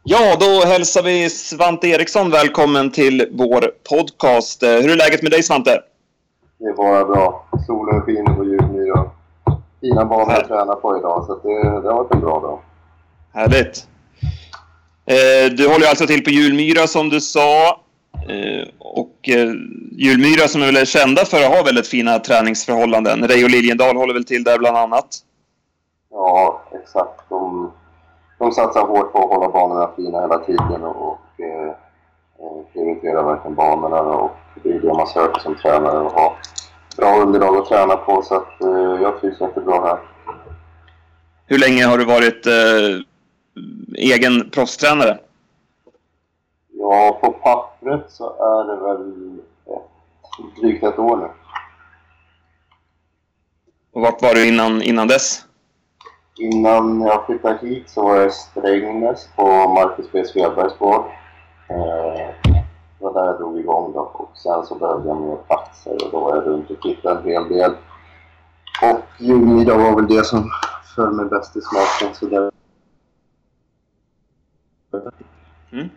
[0.05, 4.63] Ja, då hälsar vi Svante Eriksson välkommen till vår podcast.
[4.63, 5.81] Eh, hur är läget med dig Svante?
[6.59, 7.47] Det är bara bra.
[7.67, 9.11] Solen skiner på Djurmyra.
[9.81, 12.61] Fina banor att träna på idag, så det, det har varit en bra dag.
[13.35, 13.89] Härligt.
[15.07, 17.81] Eh, du håller alltså till på Julmyra som du sa.
[18.29, 19.53] Eh, och eh,
[19.93, 23.29] Julmyra som är väl kända för att ha väldigt fina träningsförhållanden.
[23.29, 25.07] Reijo Liljendal håller väl till där bland annat?
[26.11, 27.21] Ja, exakt.
[27.29, 27.73] De,
[28.39, 31.75] de satsar hårt på att hålla banorna fina hela tiden och, och eh,
[32.73, 36.37] prioriterar verkligen banorna och det är det man söker som tränare och ha
[36.97, 39.99] bra underlag att träna på så att eh, jag trivs jättebra här.
[41.47, 42.53] Hur länge har du varit eh,
[43.95, 45.19] egen proffstränare?
[46.73, 51.29] Ja, på pappret så är det väl ett, drygt ett år nu.
[53.93, 55.45] Och vart var du innan, innan dess?
[56.39, 60.25] Innan jag flyttade hit så var jag Strängnäs på Marcus B.
[60.25, 61.05] Svedbergs gård.
[61.69, 62.53] Eh,
[62.99, 66.11] det var där jag drog igång då och sen så behövde jag mer platser och
[66.13, 67.73] då var jag runt och tittade en hel del.
[68.83, 70.51] Och Julmiddag var väl det som
[70.95, 72.51] föll mig bäst i smaken så där
[75.73, 75.89] Mm.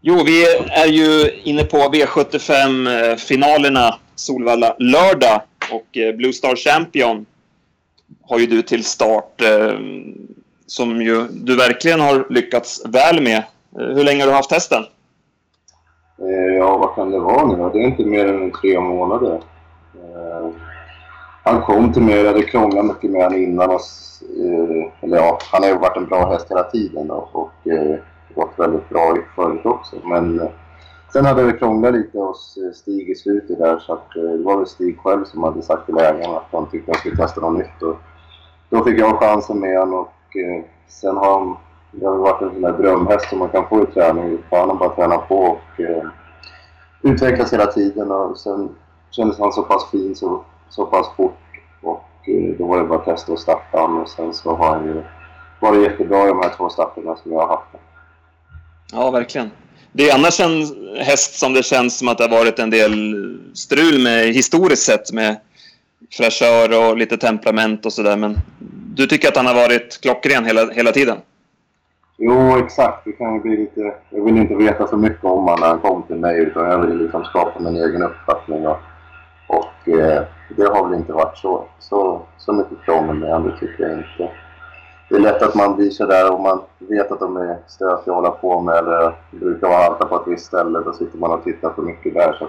[0.00, 7.26] Jo, vi är ju inne på V75-finalerna Solvalla lördag och eh, Blue Star Champion
[8.22, 9.78] har ju du till start eh,
[10.66, 13.38] som ju du verkligen har lyckats väl med.
[13.78, 14.84] Eh, hur länge har du haft hästen?
[16.58, 17.70] Ja, vad kan det vara nu?
[17.72, 19.40] Det är inte mer än tre månader.
[21.44, 23.70] Han kom till mig, jag hade krånglat mycket med honom innan.
[23.70, 23.80] Och,
[24.44, 27.50] eh, eller ja, han har ju varit en bra häst hela tiden och, och
[28.34, 29.96] gått väldigt bra förut också.
[30.04, 30.48] Men eh,
[31.12, 34.66] sen hade vi krånglat lite hos Stig i slutet där så att det var väl
[34.66, 37.58] Stig själv som hade sagt till ägaren att han tyckte att jag skulle testa något
[37.58, 37.82] nytt.
[37.82, 37.96] Och
[38.70, 41.56] då fick jag chansen med honom och eh, sen har han,
[41.92, 44.38] det har varit en sån där drömhäst som man kan få i träning.
[44.50, 46.04] Han har bara tränat på och eh,
[47.02, 48.68] utvecklats hela tiden och sen
[49.10, 51.38] kändes han så pass fin så, så pass fort
[51.82, 54.86] och eh, då var det bara att testa och starta och sen så har han
[54.86, 55.02] ju
[55.60, 57.66] varit jättebra i de här två starterna som jag har haft.
[58.92, 59.50] Ja, verkligen.
[59.92, 63.14] Det är annars en häst som det känns som att det har varit en del
[63.54, 65.36] strul med historiskt sett med
[66.12, 68.16] fräschör och lite temperament och sådär.
[68.16, 68.36] Men
[68.94, 71.16] du tycker att han har varit klockren hela, hela tiden?
[72.18, 73.04] Jo, exakt.
[73.04, 73.94] Det kan ju bli lite...
[74.10, 76.86] Jag vill inte veta för mycket om honom när han kom till mig utan jag
[76.86, 78.66] vill liksom skapa min egen uppfattning.
[78.66, 78.78] Och,
[79.50, 80.22] och eh,
[80.56, 84.32] det har väl inte varit så, så, så mycket krångel med det tycker jag inte.
[85.08, 88.06] Det är lätt att man blir sådär om man vet att de är stökiga att
[88.06, 90.80] hålla på med eller brukar vara halta på ett visst ställe.
[90.80, 92.36] Då sitter man och tittar för mycket där.
[92.38, 92.48] Så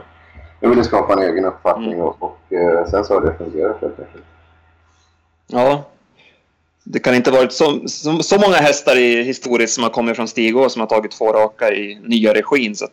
[0.59, 2.05] jag ville skapa en egen uppfattning mm.
[2.05, 4.23] och, och eh, sen så har det fungerat helt enkelt.
[5.47, 5.83] Ja.
[6.83, 10.15] Det kan inte ha varit så, så, så, många hästar i historiskt som har kommit
[10.15, 12.75] från Stigå som har tagit två raka i nya regin.
[12.75, 12.87] Så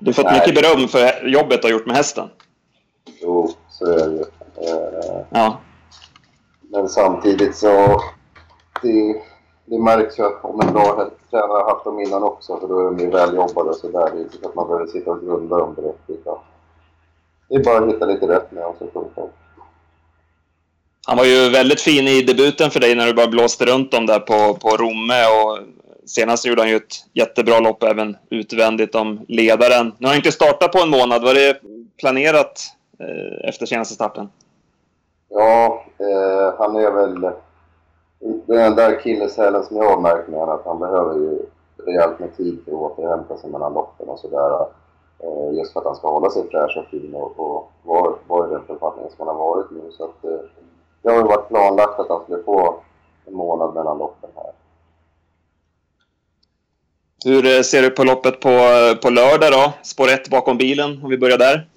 [0.00, 0.40] du har fått Nej.
[0.40, 2.28] mycket beröm för jobbet du har gjort med hästen.
[3.20, 4.24] Jo, så är det ju.
[4.68, 5.60] Eh, ja.
[6.60, 8.00] Men samtidigt så...
[8.82, 9.22] Det,
[9.64, 12.80] det märks ju att om en bra tränare har haft dem innan också, för då
[12.80, 14.10] är de ju väljobbade och sådär.
[14.12, 16.10] Det är inte så att man behöver sitta och grunda dem direkt.
[16.10, 16.38] Utan
[17.48, 19.24] det är bara att hitta lite rätt med dem så funkar
[21.06, 24.06] Han var ju väldigt fin i debuten för dig när du bara blåste runt dem
[24.06, 25.58] där på, på Romme och
[26.06, 29.86] senast gjorde han ju ett jättebra lopp även utvändigt om ledaren.
[29.98, 31.22] Nu har han inte startat på en månad.
[31.22, 31.60] Var det
[32.00, 32.62] planerat
[33.44, 34.28] efter senaste starten?
[35.28, 37.32] Ja, eh, han är väl
[38.46, 41.38] den där akilleshälen som jag har märkt med honom, att han behöver ju
[41.86, 44.66] rejält med tid för att återhämta sig mellan loppen och sådär.
[45.18, 48.46] Eh, just för att han ska hålla sig fräsch och fin och, och vara var
[48.46, 49.92] i den författningen som han har varit nu.
[49.92, 50.40] Så att, eh,
[51.02, 52.74] det har ju varit planlagt att han skulle få
[53.26, 54.52] en månad mellan loppen här.
[57.24, 58.50] Hur eh, ser du på loppet på,
[59.02, 59.72] på lördag då?
[59.82, 61.68] Spår 1 bakom bilen, om vi börjar där.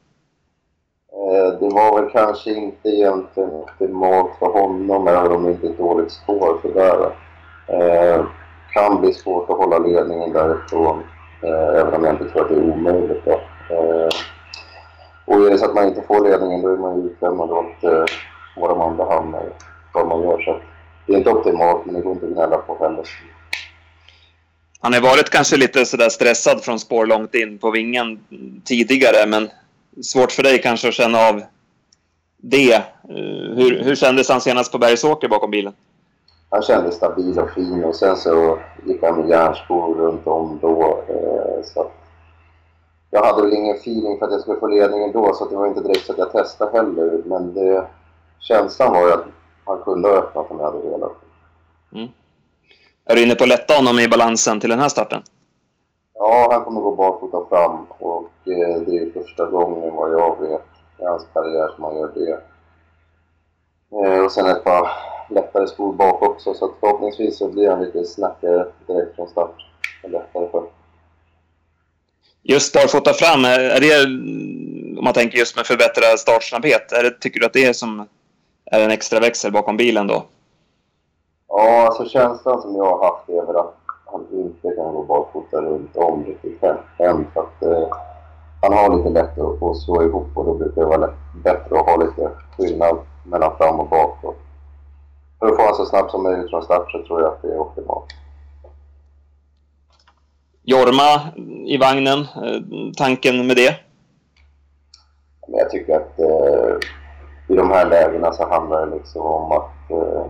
[1.24, 5.72] Eh, det var väl kanske inte egentligen optimalt för honom, även om det inte är
[5.72, 7.12] ett dåligt spår för där.
[7.68, 8.26] Eh,
[8.74, 11.04] kan bli svårt att hålla ledningen därifrån,
[11.44, 13.26] eh, även om jag inte tror att det är omöjligt.
[13.26, 13.32] Då.
[13.76, 14.10] Eh,
[15.26, 17.84] och är det så att man inte får ledningen då är man ju utlämnad åt
[17.84, 18.06] eh,
[18.56, 19.44] vad de andra hamnar
[19.94, 20.42] vad man gör.
[20.42, 20.62] Så
[21.06, 23.10] det är inte optimalt, men det går inte att gnälla på heller.
[24.80, 28.20] Han har varit kanske lite sådär stressad från spår långt in på vingen
[28.66, 29.50] tidigare, men
[30.02, 31.42] svårt för dig kanske att känna av
[32.38, 32.74] det.
[32.74, 32.82] Eh,
[33.56, 35.74] hur, hur kändes han senast på Bergsåker bakom bilen?
[36.50, 41.04] Han kändes stabil och fin och sen så gick han med järnskor runt om då.
[41.08, 41.92] Eh, så
[43.12, 45.68] jag hade väl ingen feeling för att jag skulle få ledningen då så det var
[45.68, 47.22] inte direkt så att jag testade heller.
[47.26, 47.88] Men det,
[48.40, 49.26] känslan var ju att
[49.66, 51.12] han kunde ha öppnat om jag hade velat.
[51.94, 52.08] Mm.
[53.06, 55.22] Är du inne på att lätta honom i balansen till den här starten?
[56.14, 60.66] Ja, han kommer gå barfota fram och det är första gången vad jag vet
[61.00, 62.42] i hans karriär som han gör det.
[64.06, 64.92] Eh, och sen ett par
[65.30, 69.56] lättare skor bak också så förhoppningsvis så blir han lite snackigare direkt från start.
[70.04, 70.64] Lättare för.
[72.42, 74.06] Just barfota fram, är det,
[74.98, 78.08] om man tänker just med förbättrad startsnabbhet, är det, tycker du att det är som
[78.66, 80.24] är en extra växel bakom bilen då?
[81.48, 83.76] Ja, alltså känslan som jag har haft är väl att
[84.06, 87.28] han inte kan gå barfota runt om riktigt än.
[87.34, 87.88] För att eh,
[88.64, 91.80] han har lite lätt att, att slå ihop och då brukar det vara lätt, bättre
[91.80, 94.24] att ha lite skillnad mellan fram och bak.
[94.24, 94.36] Och
[95.40, 97.48] för att få honom så snabbt som möjligt från start så tror jag att det
[97.48, 98.06] är optimalt.
[100.64, 101.22] Jorma
[101.66, 102.62] i vagnen, eh,
[102.98, 103.76] tanken med det?
[105.48, 106.76] Jag tycker att eh,
[107.48, 110.26] i de här lägena så handlar det liksom om att eh,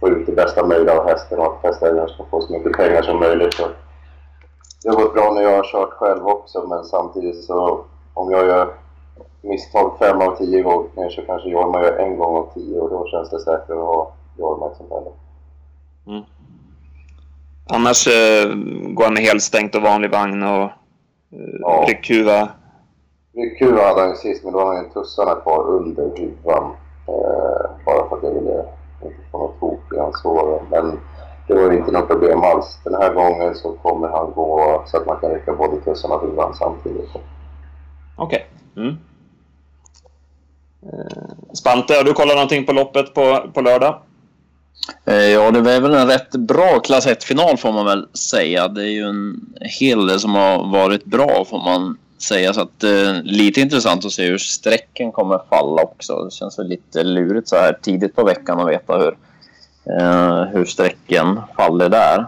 [0.00, 3.02] få ut det bästa möjliga av hästen och att hästägaren ska få så mycket pengar
[3.02, 3.54] som möjligt.
[3.54, 3.64] Så
[4.84, 8.46] det har gått bra när jag har kört själv också men samtidigt så om jag
[8.46, 8.74] gör
[9.42, 13.06] misstag fem av tio gånger så kanske Jorma gör en gång av tio och då
[13.06, 15.02] känns det säkrare att ha Jorma i sånt här
[16.12, 16.24] mm.
[17.68, 18.48] Annars eh,
[18.94, 20.70] går han med helstängt och vanlig vagn och eh,
[21.60, 21.84] Ja.
[21.88, 22.48] ryckhuva.
[23.34, 26.64] Ryckhuva hade han ju sist, men då har han ju tussarna kvar under huvan.
[27.08, 28.64] Eh, bara för att jag ville
[29.04, 30.62] inte få något tok i hans hår.
[30.70, 31.00] Men
[31.46, 32.78] det var inte något problem alls.
[32.84, 36.20] Den här gången så kommer han gå så att man kan rycka både tussarna och
[36.20, 37.10] huvan samtidigt.
[38.16, 38.46] Okej.
[38.76, 38.96] Mm.
[40.82, 44.00] Eh, Spante, har du kollat någonting på loppet på, på lördag?
[45.04, 48.68] Eh, Ja, det var väl en rätt bra klass 1-final får man väl säga.
[48.68, 49.40] Det är ju en
[49.80, 52.52] hel del som har varit bra får man säga.
[52.54, 56.24] Så att, eh, lite intressant att se hur strecken kommer falla också.
[56.24, 59.16] Det känns väl lite lurigt så här tidigt på veckan att veta hur,
[59.86, 62.26] eh, hur strecken faller där.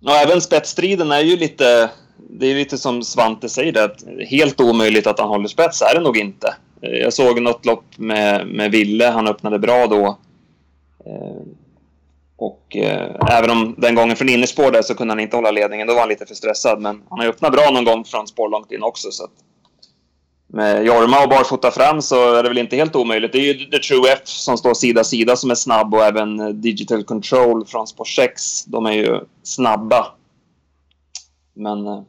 [0.00, 1.90] Ja, även spetsstriden är ju lite...
[2.30, 5.94] Det är lite som Svante säger, det, att helt omöjligt att han håller spets är
[5.94, 6.54] det nog inte.
[6.82, 10.18] Eh, jag såg något lopp med, med Ville, han öppnade bra då.
[11.06, 11.42] Eh,
[12.38, 15.86] Och eh, även om den gången från innerspår där så kunde han inte hålla ledningen,
[15.86, 16.80] då var han lite för stressad.
[16.80, 19.10] Men han har ju öppnat bra någon gång från spår långt in också.
[19.10, 19.30] Så att
[20.46, 23.32] med Jorma och barfota fram så är det väl inte helt omöjligt.
[23.32, 26.40] Det är ju The True F som står sida sida som är snabb och även
[26.40, 28.64] eh, Digital Control från spår 6.
[28.64, 30.06] De är ju snabba.
[31.54, 32.00] Men eh,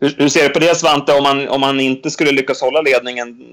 [0.00, 2.80] hur, hur ser du på det Svante, om man, om man inte skulle lyckas hålla
[2.80, 3.46] ledningen?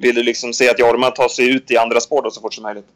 [0.00, 2.54] Vill du liksom se att Jorma tar sig ut i andra spår då så fort
[2.54, 2.88] som möjligt?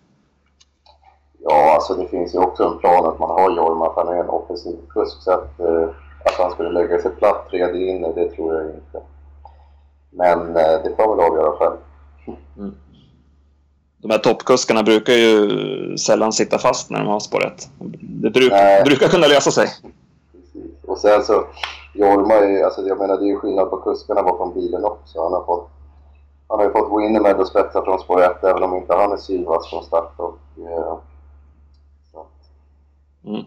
[1.39, 4.21] Ja, alltså det finns ju också en plan att man har Jorma, att han är
[4.21, 5.23] en offensiv kusk.
[5.23, 5.89] Så att, eh,
[6.25, 9.16] att han skulle lägga sig platt tredje inne, det tror jag inte.
[10.11, 11.77] Men eh, det får han väl avgöra själv.
[13.99, 15.49] De här toppkuskarna brukar ju
[15.99, 17.69] sällan sitta fast när de har spår 1.
[18.01, 18.85] Det bruk, Nej.
[18.85, 19.69] brukar kunna lösa sig.
[20.33, 20.85] Precis.
[20.87, 21.45] Och sen så,
[21.95, 25.23] Jorma är alltså jag menar det är ju skillnad på kuskarna bakom bilen också.
[25.23, 25.69] Han har fått,
[26.49, 29.17] han har ju fått Winnermed och spetsa från spår 1 även om inte han är
[29.17, 30.13] sylvass från start.
[30.17, 30.97] Och, eh,
[32.13, 32.27] så
[33.27, 33.45] Mm.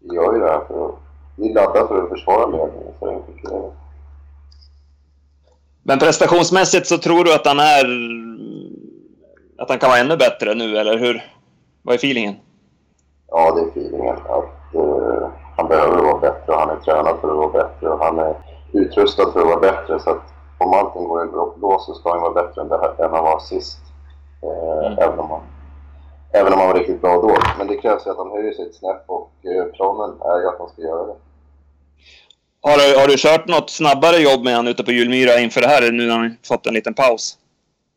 [0.00, 0.94] vi gör ju det här för att,
[1.36, 2.92] vi laddar för att försvara ledningen.
[3.00, 3.70] Så enkelt är det.
[5.88, 7.86] Men prestationsmässigt så tror du att han är...
[9.58, 11.22] Att han kan vara ännu bättre nu, eller hur?
[11.82, 12.34] Vad är feelingen?
[13.30, 14.16] Ja, det är feelingen.
[14.16, 18.04] Att, eh, han behöver vara bättre och han är tränad för att vara bättre och
[18.04, 18.34] han är
[18.72, 20.00] utrustad för att vara bättre.
[20.00, 20.22] Så att
[20.58, 21.28] om allting går i
[21.58, 23.78] blås så ska han vara bättre än, här, än han var sist.
[24.42, 24.98] Eh, Mm.
[24.98, 25.40] även, om han,
[26.32, 27.36] även om han var riktigt bra då.
[27.58, 30.58] Men det krävs ju att han höjer sitt snäpp och eh, planen är ju att
[30.58, 31.14] han ska göra det.
[32.66, 35.68] Har du, har du kört något snabbare jobb med han ute på Julmyra inför det
[35.68, 37.38] här, nu när han fått en liten paus?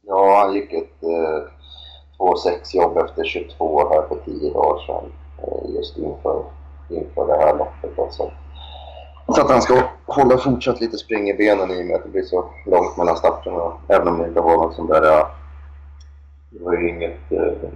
[0.07, 5.11] Ja, han gick ett eh, 2-6 jobb efter 22 här för 10 dagar sedan.
[5.37, 6.43] Eh, just inför,
[6.89, 7.95] inför det här loppet.
[7.95, 8.31] Då, så.
[9.41, 12.23] att han ska hålla fortsatt lite spring i benen i och med att det blir
[12.23, 13.73] så långt mellan starterna.
[13.87, 15.01] Även om det inte var något sånt där...
[16.51, 17.69] Det var ju inget eh,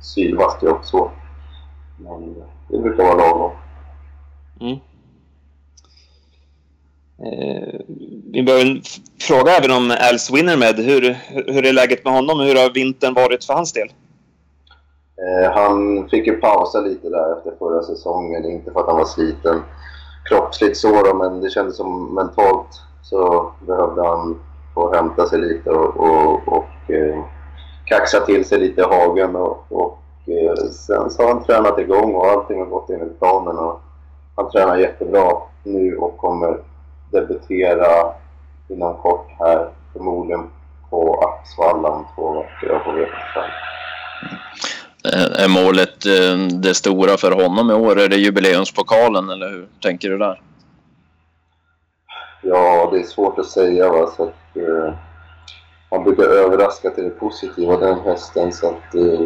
[0.00, 1.10] sylvasst jobb så.
[1.96, 2.34] Men
[2.68, 3.50] det brukar vara lagom.
[4.60, 4.78] Mm.
[7.24, 7.80] Eh,
[8.32, 8.80] vi behöver
[9.20, 10.76] fråga även om Als Winnermed.
[10.76, 11.16] Hur,
[11.52, 12.40] hur är läget med honom?
[12.40, 13.88] Hur har vintern varit för hans del?
[15.20, 18.44] Eh, han fick ju pausa lite där efter förra säsongen.
[18.44, 19.62] Inte för att han var sliten
[20.28, 24.40] kroppsligt så då, men det kändes som mentalt så behövde han
[24.74, 27.24] få hämta sig lite och, och, och eh,
[27.84, 29.36] kaxa till sig lite i hagen.
[29.36, 33.58] Och, och eh, sen så har han tränat igång och allting har gått enligt planen.
[33.58, 33.80] Och
[34.36, 35.32] han tränar jättebra
[35.64, 36.69] nu och kommer
[37.10, 38.12] debutera
[38.68, 40.50] inom kort här förmodligen
[40.90, 42.70] på Axvalla om två veckor.
[42.70, 43.50] Jag får veta sen.
[45.04, 48.00] Eh, Är målet eh, det stora för honom i år?
[48.00, 50.40] Är det jubileumspokalen eller hur tänker du där?
[52.42, 53.92] Ja, det är svårt att säga.
[53.92, 54.06] Va?
[54.16, 54.94] Så att, eh,
[55.90, 58.52] man brukar överraska till det positiva, den hästen.
[58.52, 59.20] Så att, eh,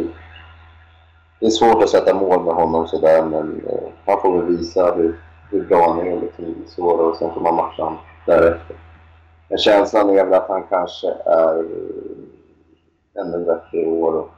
[1.41, 4.95] det är svårt att sätta mål med honom sådär, men eh, han får väl visa
[4.95, 5.21] hur,
[5.51, 8.77] hur är liksom, i och sen får man matcha honom därefter.
[9.49, 14.31] Men känslan är väl att han kanske är eh, ännu bättre i år och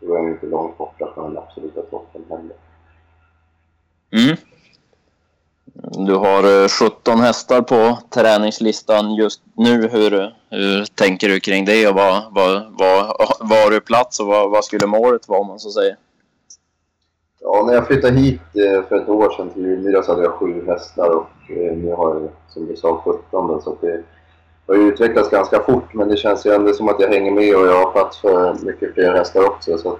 [0.00, 2.56] då är han inte långt borta från den absoluta toppen heller.
[4.12, 4.36] Mm.
[6.06, 9.88] Du har eh, 17 hästar på träningslistan just nu.
[9.88, 13.06] Hur, hur tänker du kring det och vad, vad, vad,
[13.40, 15.96] var har du plats och vad, vad skulle målet vara om man så säger?
[17.48, 20.32] Ja, när jag flyttade hit eh, för ett år sedan till Julmyra så hade jag
[20.32, 24.02] sju hästar och eh, nu har jag som du sa 17 då, så det
[24.66, 27.66] har utvecklats ganska fort men det känns ju ändå som att jag hänger med och
[27.66, 29.78] jag har plats för mycket fler hästar också.
[29.78, 29.98] Så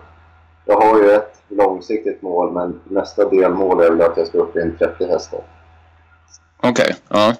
[0.64, 4.56] jag har ju ett långsiktigt mål men nästa delmål är väl att jag ska upp
[4.56, 5.40] i en 30 hästar.
[6.62, 7.34] Okej, ja.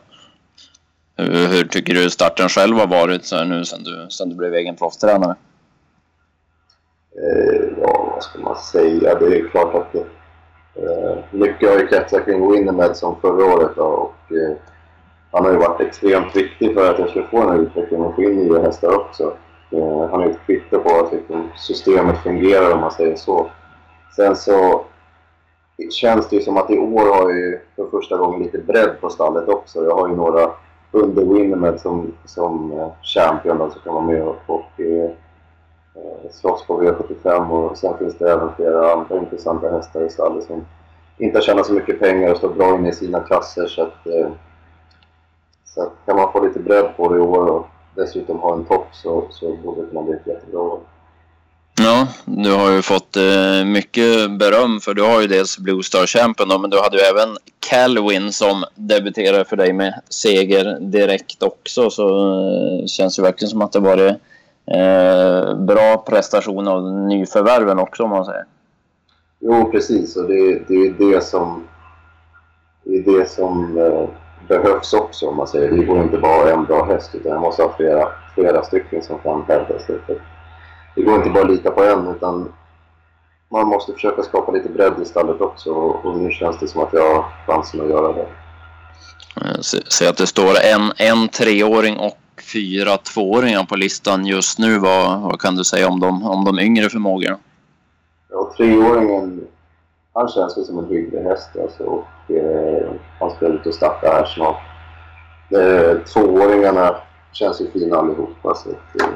[1.17, 4.35] Hur, hur tycker du starten själv har varit så här nu sen du, sen du
[4.35, 4.77] blev egen
[7.17, 7.79] Eh,
[8.17, 9.15] vad ska man säga?
[9.15, 9.95] Det är klart att...
[9.95, 14.57] Eh, mycket har ju kretsat kring Winnermed som förra året då, och eh,
[15.31, 18.15] han har ju varit extremt viktig för att jag ska få den här utvecklingen och
[18.15, 19.37] få in nya hästar också.
[19.71, 23.51] Eh, han är ett kvitto på att liksom, systemet fungerar om man säger så.
[24.17, 24.85] Sen så
[25.91, 29.01] känns det ju som att i år har jag ju för första gången lite bredd
[29.01, 29.85] på stallet också.
[29.85, 30.51] Jag har ju några
[30.93, 35.11] under Winnermed som, som eh, champion champion som kan vara med och, och eh,
[35.97, 40.47] Eh, slåss på V75 och sen finns det även flera andra intressanta hästar i stallet
[40.47, 40.67] som
[41.19, 44.07] inte har tjänat så mycket pengar och står bra inne i sina klasser så att,
[44.07, 44.29] eh,
[45.65, 48.65] så att kan man få lite bredd på det i år och dessutom ha en
[48.65, 50.81] topp så, så borde det kunna bli ett jättebra år.
[51.79, 56.07] Ja, du har ju fått eh, mycket beröm för du har ju dels Blue Star
[56.07, 57.37] Champion då, men du hade ju även
[57.69, 61.91] Calvin som debuterade för dig med seger direkt också.
[61.91, 64.17] Så eh, känns ju verkligen som att det varit
[64.67, 68.45] eh, bra prestation av nyförvärven också om man säger.
[69.39, 70.17] Jo, precis.
[70.17, 71.65] Och det, det är det som,
[72.85, 74.09] det, är det som eh,
[74.49, 75.71] behövs också om man säger.
[75.71, 79.19] Det går inte bara en bra häst utan jag måste ha flera, flera stycken som
[79.19, 79.99] kan hävda sig.
[80.95, 82.53] Det går inte bara att lita på en utan
[83.49, 86.93] man måste försöka skapa lite bredd i stallet också och nu känns det som att
[86.93, 88.27] jag har chansen att göra det.
[89.89, 92.19] Se att det står en, en treåring och
[92.53, 94.79] fyra tvååringar på listan just nu.
[94.79, 97.39] Vad, vad kan du säga om de, om de yngre förmågorna?
[98.31, 99.47] Ja, treåringen,
[100.13, 102.91] han känns väl som en hygglig häst alltså, och eh,
[103.21, 104.63] han ska ut och starta här snart.
[105.51, 106.97] Eh, tvååringarna
[107.33, 109.09] känns ju fina allihopa så alltså, att, eh,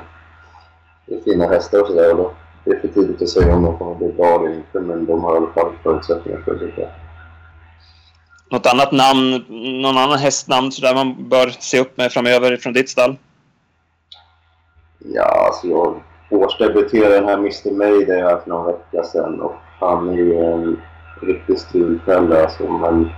[1.06, 2.30] det är fina hästar och sådär.
[2.64, 5.24] Det är för tidigt att säga om de kommer bli bra eller inte men de
[5.24, 6.90] har i alla fall förutsättningar för det.
[8.50, 9.44] Något annat namn,
[9.82, 13.16] någon annan hästnamn sådär man bör se upp med framöver från ditt stall?
[14.98, 20.08] Ja, alltså jag årsdebuterade den här Mr Mayday här för någon vecka sedan och han
[20.08, 20.80] är ju en
[21.22, 22.62] riktig strulfälla alltså.
[22.68, 23.10] Men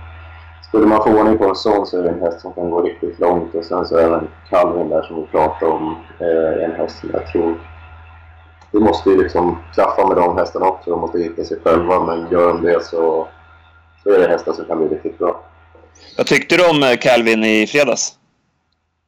[0.67, 2.81] skulle man få ordning på en sån så är det en häst som kan gå
[2.81, 6.71] riktigt långt och sen så är även Calvin där som vi pratade om eh, en
[6.71, 7.55] häst som jag tror
[8.71, 10.89] det måste ju liksom klaffa med de hästarna också.
[10.89, 13.27] De måste hitta sig själva men gör de det så
[14.03, 15.43] så är det hästar som kan bli riktigt bra.
[16.17, 18.17] Vad tyckte du om eh, Calvin i fredags?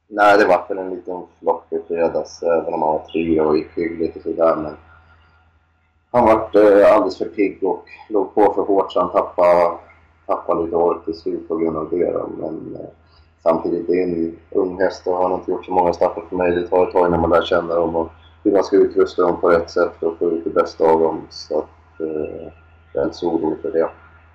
[0.07, 3.57] Nej, det var väl en liten flopp i fredags, även om han var tre och
[3.57, 4.55] gick hyggligt och sådär.
[4.55, 4.73] Men
[6.11, 9.77] han var eh, alldeles för pigg och låg på för hårt så han tappade,
[10.25, 12.11] tappade lite ork till slut på grund av det.
[12.11, 12.29] Då.
[12.37, 12.89] Men eh,
[13.43, 16.35] samtidigt, det är en ung häst och han har inte gjort så många starter för
[16.35, 16.51] mig.
[16.51, 18.11] Det tar ett tag innan man lär känna dem och
[18.43, 20.99] hur man ska utrusta dem på rätt sätt för att få ut det bästa av
[20.99, 21.21] dem.
[21.29, 22.51] Så att, eh,
[22.93, 23.89] jag är inte så orolig för det.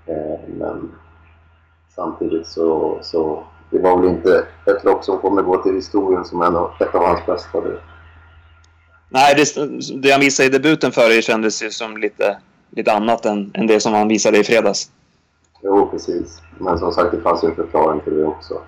[0.07, 0.93] Eh, men
[1.95, 6.43] samtidigt så, så det var väl inte ett lopp som kommer gå till historien som
[6.43, 7.61] en av, ett av hans bästa.
[7.61, 7.79] Det.
[9.09, 9.57] Nej, det,
[10.03, 12.39] det han visade i debuten för dig kändes ju som lite,
[12.71, 14.91] lite annat än, än det som han visade i fredags.
[15.63, 16.43] Jo, precis.
[16.59, 18.61] Men som sagt, det fanns ju en förklaring till det också.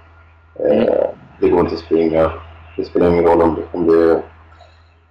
[0.54, 0.94] Eh, mm.
[1.40, 2.32] det går inte att springa.
[2.76, 4.22] Det spelar ingen roll om om det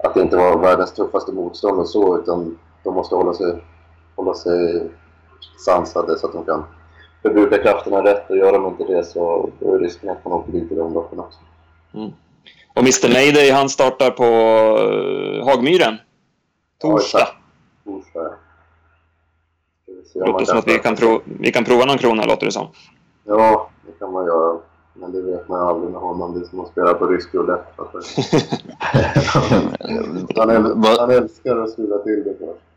[0.04, 3.64] att det inte var världens tuffaste motstånd och så, utan de måste hålla sig,
[4.16, 4.90] hålla sig
[5.66, 6.64] sansade så att de kan
[7.22, 10.72] förbruka krafterna rätt och gör de inte det så är risken att man åker dit
[10.72, 11.40] i de loppen också.
[11.94, 12.12] Mm.
[12.74, 15.98] Och Mr Mayday han startar på uh, Hagmyren?
[16.78, 17.20] Torsdag?
[17.20, 18.34] Ja, Torsdag,
[20.14, 20.26] ja.
[20.26, 22.68] Låter som att vi kan, prov, vi kan prova någon krona, låter det som.
[23.24, 24.60] Ja, det kan man göra.
[24.94, 26.34] Men det vet man aldrig med honom.
[26.34, 27.66] Det är som att spela på rysk roulette.
[30.36, 32.71] han, han älskar att skriva till det först.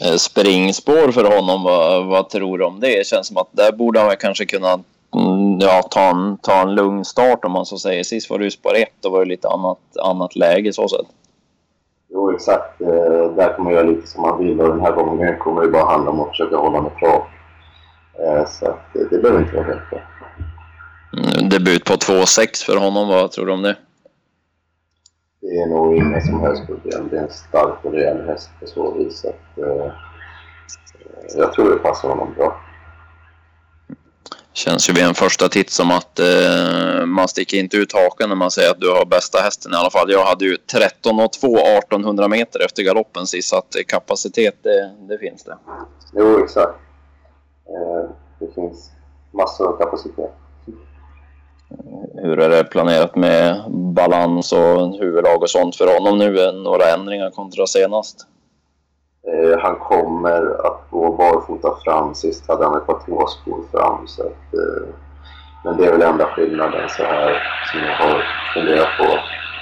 [0.00, 1.62] Eh, springspår för honom.
[1.62, 2.98] Vad, vad tror du om det?
[2.98, 4.72] Det känns som att där borde han kanske kunna
[5.16, 8.04] mm, ja, ta, en, ta en lugn start om man så säger.
[8.04, 11.06] Sist var det ju spår 1 då var det lite annat, annat läge så sett.
[12.12, 12.80] Jo, exakt.
[12.80, 15.84] Eh, där man göra lite som man vill och den här gången kommer det bara
[15.84, 17.28] handla om att försöka hålla mig kvar.
[18.24, 20.00] Eh, så det, det behöver inte vara helt bra.
[21.16, 23.08] Mm, debut på 2,6 för honom.
[23.08, 23.76] Vad tror du om det?
[25.40, 27.08] Det är nog inga som helst problem.
[27.10, 29.92] Det är en stark och rejäl häst på så vis att eh,
[31.36, 32.60] jag tror det passar honom bra.
[34.52, 38.36] Känns ju vid en första titt som att eh, man sticker inte ut hakan när
[38.36, 40.10] man säger att du har bästa hästen i alla fall.
[40.10, 44.90] Jag hade ju 13 och 2 1800 meter efter galoppen sist så att kapacitet det,
[45.08, 45.56] det finns det.
[46.12, 46.78] Jo exakt.
[47.68, 48.90] Eh, det finns
[49.32, 50.39] massor av kapacitet.
[52.14, 56.52] Hur är det planerat med balans och huvudlag och sånt för honom nu?
[56.52, 58.26] Några ändringar kontra senast?
[59.26, 62.14] Eh, han kommer att gå barfota fram.
[62.14, 64.08] Sist hade han ett par tåskor fram.
[64.08, 64.94] Så att, eh,
[65.64, 67.42] men det är väl enda skillnaden så här
[67.72, 69.18] som jag har funderat på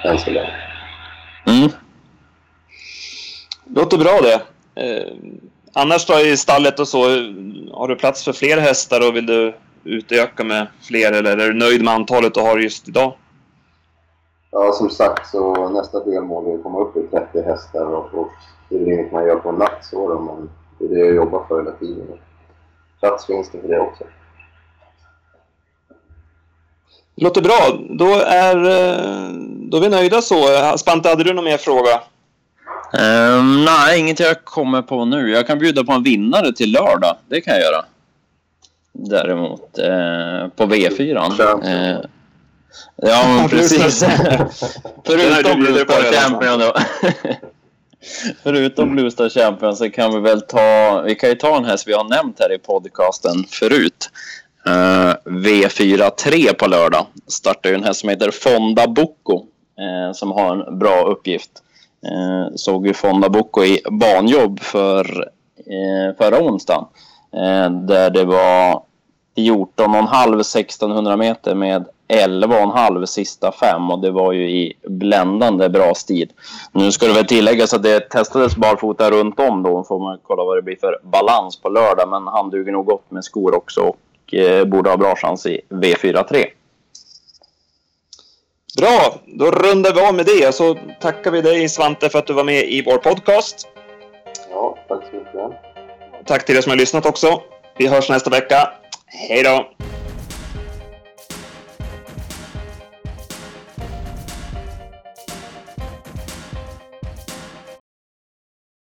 [0.08, 0.54] än så länge.
[1.46, 1.70] Mm.
[3.74, 4.40] Låter bra det.
[4.82, 5.12] Eh,
[5.72, 7.02] annars då i stallet och så,
[7.72, 9.54] har du plats för fler hästar och vill du
[9.84, 13.14] utöka med fler eller är du nöjd med antalet du har just idag?
[14.50, 18.30] Ja, som sagt så nästa delmål är att komma upp i 30 hästar och, och
[18.68, 21.14] det är inget man gör på en natt så då, men det är det jag
[21.14, 22.06] jobbar för hela tiden.
[23.00, 24.04] Plats finns det för det också.
[27.14, 27.78] Det låter bra.
[27.90, 29.32] Då är, eh,
[29.70, 30.36] då är vi nöjda så.
[30.78, 32.00] Spante, hade du någon mer fråga?
[32.92, 35.30] Um, nej, inget jag kommer på nu.
[35.30, 37.16] Jag kan bjuda på en vinnare till lördag.
[37.28, 37.84] Det kan jag göra.
[39.00, 41.64] Däremot eh, på V4.
[41.64, 41.98] Eh,
[42.96, 44.04] ja, men precis.
[45.04, 46.72] Förutom Bluestar Champion då.
[48.42, 51.92] Förutom Bluestar Champion så kan vi väl ta, vi kan ju ta en häst vi
[51.92, 54.10] har nämnt här i podcasten förut.
[54.68, 60.32] Uh, V4 3 på lördag startar ju en häst som heter Fonda Bocco uh, som
[60.32, 61.50] har en bra uppgift.
[62.04, 65.28] Uh, såg ju Fonda Bocco i banjobb för
[66.18, 66.84] förra onsdagen
[67.86, 68.82] där det var
[69.38, 76.32] 14,5 1600 meter med 11,5 sista fem och det var ju i bländande bra stil.
[76.72, 79.84] Nu ska det väl tilläggas att det testades barfota runt om då.
[79.84, 82.08] Får man kolla vad det blir för balans på lördag.
[82.08, 85.60] Men han duger nog gott med skor också och eh, borde ha bra chans i
[85.68, 86.46] V4-3.
[88.78, 90.54] Bra, då rundar vi av med det.
[90.54, 93.68] Så tackar vi dig Svante för att du var med i vår podcast.
[94.50, 95.58] Ja, tack så mycket.
[96.26, 97.40] Tack till er som har lyssnat också.
[97.78, 98.70] Vi hörs nästa vecka.
[99.10, 99.70] Hej då!